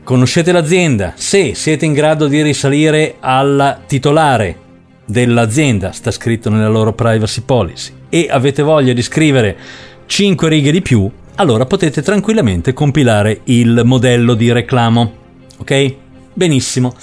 conoscete 0.02 0.50
l'azienda, 0.50 1.12
se 1.16 1.54
siete 1.54 1.84
in 1.84 1.92
grado 1.92 2.26
di 2.26 2.40
risalire 2.40 3.16
alla 3.20 3.78
titolare 3.86 4.56
dell'azienda, 5.04 5.92
sta 5.92 6.10
scritto 6.10 6.48
nella 6.48 6.68
loro 6.68 6.94
privacy 6.94 7.42
policy, 7.42 7.92
e 8.08 8.28
avete 8.30 8.62
voglia 8.62 8.94
di 8.94 9.02
scrivere 9.02 9.56
5 10.06 10.48
righe 10.48 10.72
di 10.72 10.80
più, 10.80 11.10
allora 11.38 11.66
potete 11.66 12.02
tranquillamente 12.02 12.72
compilare 12.72 13.42
il 13.44 13.82
modello 13.84 14.34
di 14.34 14.50
reclamo. 14.50 15.12
Ok? 15.58 15.94
Benissimo. 16.34 16.94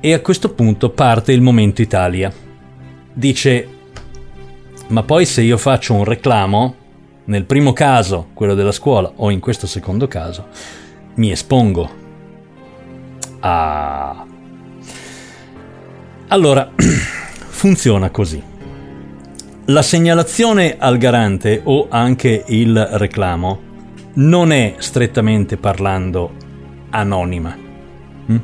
E 0.00 0.12
a 0.12 0.20
questo 0.20 0.52
punto 0.52 0.90
parte 0.90 1.32
il 1.32 1.40
momento 1.40 1.82
Italia. 1.82 2.32
Dice, 3.12 3.68
ma 4.88 5.04
poi 5.04 5.24
se 5.24 5.42
io 5.42 5.56
faccio 5.56 5.94
un 5.94 6.02
reclamo, 6.02 6.74
nel 7.26 7.44
primo 7.44 7.72
caso, 7.72 8.28
quello 8.34 8.54
della 8.54 8.72
scuola, 8.72 9.12
o 9.16 9.30
in 9.30 9.38
questo 9.38 9.68
secondo 9.68 10.08
caso, 10.08 10.48
mi 11.14 11.30
espongo. 11.30 11.90
Ah. 13.38 14.26
Allora, 16.26 16.72
funziona 16.74 18.10
così. 18.10 18.50
La 19.66 19.82
segnalazione 19.82 20.76
al 20.76 20.98
garante 20.98 21.60
o 21.62 21.86
anche 21.88 22.44
il 22.48 22.84
reclamo 22.92 23.60
non 24.14 24.50
è 24.50 24.74
strettamente 24.78 25.56
parlando 25.56 26.32
anonima. 26.90 27.56
Mm? 28.30 28.36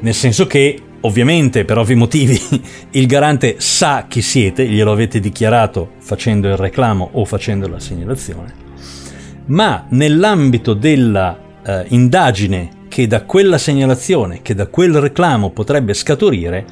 Nel 0.00 0.14
senso 0.14 0.46
che 0.46 0.82
Ovviamente, 1.04 1.64
per 1.64 1.78
ovvi 1.78 1.96
motivi, 1.96 2.40
il 2.90 3.06
garante 3.06 3.56
sa 3.58 4.06
chi 4.08 4.22
siete, 4.22 4.66
glielo 4.66 4.92
avete 4.92 5.18
dichiarato 5.18 5.94
facendo 5.98 6.46
il 6.48 6.56
reclamo 6.56 7.10
o 7.14 7.24
facendo 7.24 7.66
la 7.66 7.80
segnalazione, 7.80 8.54
ma 9.46 9.86
nell'ambito 9.88 10.74
della 10.74 11.36
eh, 11.64 11.86
indagine 11.88 12.86
che 12.86 13.08
da 13.08 13.24
quella 13.24 13.58
segnalazione, 13.58 14.42
che 14.42 14.54
da 14.54 14.68
quel 14.68 15.00
reclamo 15.00 15.50
potrebbe 15.50 15.92
scaturire, 15.92 16.64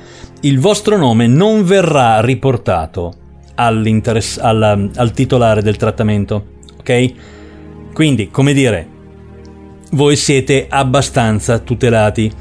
il 0.42 0.60
vostro 0.60 0.96
nome 0.96 1.26
non 1.26 1.64
verrà 1.64 2.20
riportato 2.20 3.19
al, 3.60 4.90
al 4.94 5.12
titolare 5.12 5.62
del 5.62 5.76
trattamento, 5.76 6.44
ok? 6.78 7.12
Quindi, 7.92 8.30
come 8.30 8.52
dire, 8.52 8.88
voi 9.92 10.16
siete 10.16 10.66
abbastanza 10.68 11.58
tutelati 11.58 12.32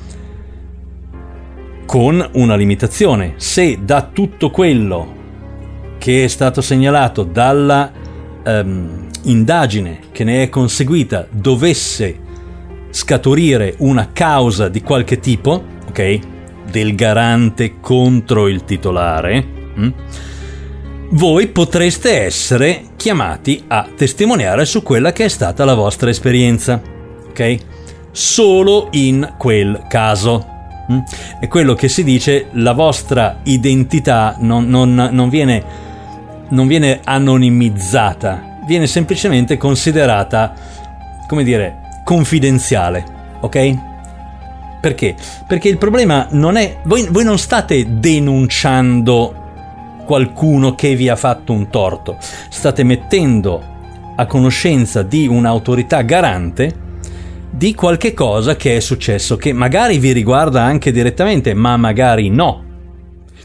con 1.86 2.30
una 2.34 2.56
limitazione. 2.56 3.34
Se 3.38 3.80
da 3.84 4.04
tutto 4.14 4.52
quello 4.52 5.18
che 5.98 6.24
è 6.24 6.28
stato 6.28 6.62
segnalato 6.62 7.24
dalla 7.24 7.92
um, 8.46 9.08
indagine 9.24 10.00
che 10.12 10.24
ne 10.24 10.44
è 10.44 10.50
conseguita 10.50 11.28
dovesse 11.30 12.28
scaturire 12.92 13.76
una 13.80 14.12
causa 14.14 14.70
di 14.70 14.82
qualche 14.82 15.20
tipo, 15.20 15.64
ok? 15.90 16.20
Del 16.70 16.96
garante 16.96 17.80
contro 17.80 18.48
il 18.48 18.64
titolare, 18.64 19.46
hm? 19.74 19.90
Voi 21.12 21.48
potreste 21.48 22.22
essere 22.22 22.84
chiamati 22.96 23.64
a 23.68 23.88
testimoniare 23.96 24.66
su 24.66 24.84
quella 24.84 25.12
che 25.12 25.26
è 25.26 25.28
stata 25.28 25.66
la 25.66 25.74
vostra 25.74 26.10
esperienza, 26.10 26.80
ok? 27.30 27.58
Solo 28.12 28.90
in 28.92 29.34
quel 29.38 29.86
caso. 29.88 30.46
Hm? 30.88 31.00
È 31.40 31.48
quello 31.48 31.74
che 31.74 31.88
si 31.88 32.04
dice, 32.04 32.50
la 32.54 32.74
vostra 32.74 33.40
identità 33.44 34.36
non, 34.40 34.70
non, 34.70 35.10
non, 35.12 35.30
viene, 35.30 35.64
non 36.50 36.68
viene 36.68 37.00
anonimizzata, 37.04 38.60
viene 38.68 38.86
semplicemente 38.86 39.58
considerata, 39.58 40.54
come 41.28 41.44
dire, 41.44 42.02
confidenziale, 42.04 43.04
ok? 43.40 43.78
Perché? 44.80 45.16
Perché 45.48 45.70
il 45.70 45.78
problema 45.78 46.28
non 46.32 46.56
è... 46.56 46.78
Voi, 46.84 47.08
voi, 47.10 47.24
non 47.24 47.38
state 47.38 48.00
denunciando 48.00 49.48
qualcuno 50.10 50.74
che 50.74 50.96
vi 50.96 51.08
ha 51.08 51.16
fatto 51.16 51.54
un 51.54 51.70
torto, 51.70 52.18
state 52.50 52.82
mettendo 52.82 53.64
a 54.16 54.26
conoscenza 54.26 55.04
di 55.04 55.28
un'autorità 55.28 56.02
garante 56.02 56.88
di 57.52 57.76
qualche 57.76 58.16
cosa 58.16 58.56
che 58.56 58.76
è 58.76 58.80
successo, 58.80 59.38
che 59.38 59.54
magari 59.54 60.00
vi 60.00 60.12
riguarda 60.12 60.64
anche 60.64 60.92
direttamente, 60.92 61.54
ma 61.54 61.78
magari 61.78 62.30
no. 62.30 62.64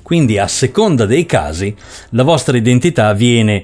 Quindi 0.03 0.39
a 0.39 0.49
seconda 0.49 1.05
dei 1.05 1.27
casi 1.27 1.77
la 2.13 2.23
vostra 2.23 2.57
identità 2.57 3.13
viene, 3.13 3.63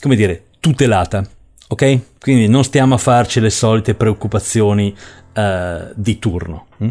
come 0.00 0.16
dire, 0.16 0.44
tutelata 0.58 1.28
ok? 1.68 2.00
Quindi 2.18 2.48
non 2.48 2.64
stiamo 2.64 2.94
a 2.94 2.98
farci 2.98 3.40
le 3.40 3.50
solite 3.50 3.94
preoccupazioni 3.94 4.96
uh, 5.34 5.92
di 5.94 6.18
turno. 6.18 6.68
Hm? 6.78 6.88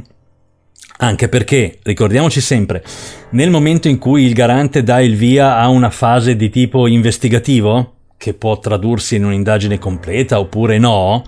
Anche 1.00 1.30
perché, 1.30 1.80
ricordiamoci 1.82 2.42
sempre, 2.42 2.84
nel 3.30 3.50
momento 3.50 3.88
in 3.90 3.98
cui 3.98 4.24
il 4.24 4.34
garante 4.34 4.84
dà 4.84 5.02
il 5.02 5.16
via 5.16 5.58
a 5.58 5.68
una 5.68 5.90
fase 5.90 6.36
di 6.36 6.50
tipo 6.50 6.88
investigativo, 6.88 7.96
che 8.18 8.34
può 8.34 8.58
tradursi 8.60 9.16
in 9.16 9.26
un'indagine 9.26 9.78
completa 9.78 10.40
oppure 10.40 10.78
no, 10.78 11.24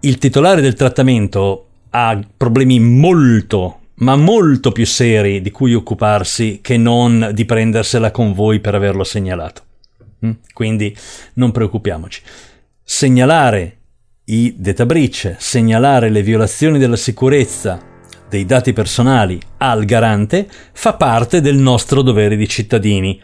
il 0.00 0.18
titolare 0.18 0.60
del 0.60 0.74
trattamento 0.74 1.66
ha 1.90 2.20
problemi 2.36 2.80
molto, 2.80 3.78
ma 3.96 4.16
molto 4.16 4.72
più 4.72 4.84
seri 4.84 5.40
di 5.40 5.50
cui 5.50 5.74
occuparsi 5.74 6.58
che 6.60 6.76
non 6.76 7.30
di 7.32 7.44
prendersela 7.44 8.10
con 8.10 8.32
voi 8.32 8.60
per 8.60 8.74
averlo 8.74 9.04
segnalato. 9.04 9.62
Mm? 10.26 10.30
Quindi 10.52 10.94
non 11.34 11.52
preoccupiamoci. 11.52 12.22
Segnalare 12.82 13.76
i 14.24 14.54
data 14.56 14.86
breach, 14.86 15.36
segnalare 15.38 16.10
le 16.10 16.22
violazioni 16.22 16.78
della 16.78 16.96
sicurezza 16.96 17.89
dei 18.30 18.46
dati 18.46 18.72
personali 18.72 19.38
al 19.58 19.84
garante 19.84 20.48
fa 20.72 20.94
parte 20.94 21.40
del 21.40 21.56
nostro 21.56 22.00
dovere 22.00 22.36
di 22.36 22.48
cittadini. 22.48 23.20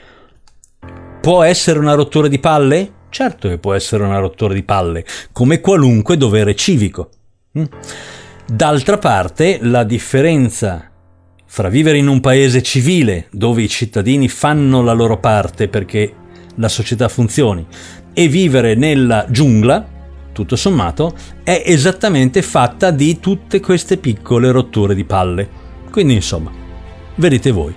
Può 1.20 1.42
essere 1.42 1.78
una 1.78 1.94
rottura 1.94 2.28
di 2.28 2.38
palle? 2.38 2.92
Certo 3.08 3.48
che 3.48 3.58
può 3.58 3.72
essere 3.72 4.02
una 4.02 4.18
rottura 4.18 4.52
di 4.52 4.64
palle, 4.64 5.04
come 5.32 5.60
qualunque 5.60 6.16
dovere 6.16 6.54
civico. 6.54 7.10
Mm? 7.58 7.64
D'altra 8.46 8.98
parte, 8.98 9.58
la 9.62 9.84
differenza 9.84 10.90
fra 11.46 11.68
vivere 11.68 11.98
in 11.98 12.08
un 12.08 12.20
paese 12.20 12.62
civile, 12.62 13.28
dove 13.30 13.62
i 13.62 13.68
cittadini 13.68 14.28
fanno 14.28 14.82
la 14.82 14.92
loro 14.92 15.18
parte 15.18 15.68
perché 15.68 16.12
la 16.56 16.68
società 16.68 17.08
funzioni 17.08 17.64
e 18.12 18.28
vivere 18.28 18.74
nella 18.74 19.26
giungla, 19.28 19.95
tutto 20.36 20.54
sommato, 20.54 21.14
è 21.42 21.62
esattamente 21.64 22.42
fatta 22.42 22.90
di 22.90 23.18
tutte 23.20 23.58
queste 23.58 23.96
piccole 23.96 24.50
rotture 24.50 24.94
di 24.94 25.04
palle. 25.04 25.48
Quindi 25.90 26.12
insomma, 26.12 26.50
vedete 27.14 27.50
voi. 27.52 27.74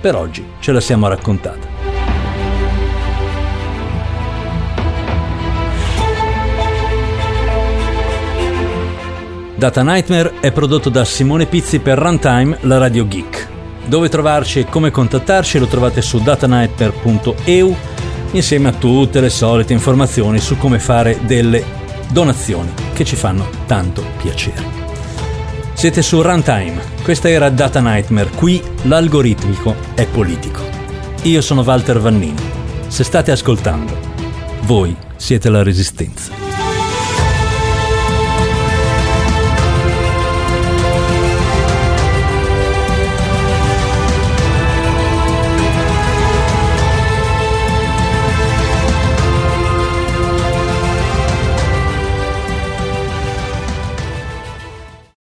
Per 0.00 0.14
oggi 0.14 0.42
ce 0.60 0.72
la 0.72 0.80
siamo 0.80 1.08
raccontata. 1.08 1.68
Data 9.56 9.82
Nightmare 9.82 10.32
è 10.40 10.52
prodotto 10.52 10.88
da 10.88 11.04
Simone 11.04 11.44
Pizzi 11.44 11.80
per 11.80 11.98
Runtime, 11.98 12.56
la 12.62 12.78
radio 12.78 13.06
geek. 13.06 13.48
Dove 13.84 14.08
trovarci 14.08 14.60
e 14.60 14.64
come 14.64 14.90
contattarci 14.90 15.58
lo 15.58 15.66
trovate 15.66 16.00
su 16.00 16.18
datanightmare.eu 16.18 17.76
insieme 18.32 18.68
a 18.68 18.72
tutte 18.72 19.20
le 19.20 19.28
solite 19.28 19.74
informazioni 19.74 20.38
su 20.38 20.56
come 20.56 20.78
fare 20.78 21.18
delle 21.26 21.79
donazioni 22.10 22.72
che 22.92 23.04
ci 23.04 23.16
fanno 23.16 23.48
tanto 23.66 24.04
piacere. 24.20 24.78
Siete 25.72 26.02
su 26.02 26.20
Runtime, 26.20 26.80
questa 27.02 27.30
era 27.30 27.48
Data 27.48 27.80
Nightmare, 27.80 28.30
qui 28.30 28.62
l'algoritmico 28.82 29.74
è 29.94 30.06
politico. 30.06 30.60
Io 31.22 31.40
sono 31.40 31.62
Walter 31.62 32.00
Vannini. 32.00 32.48
Se 32.88 33.04
state 33.04 33.30
ascoltando, 33.30 33.96
voi 34.62 34.94
siete 35.16 35.48
la 35.48 35.62
resistenza. 35.62 36.49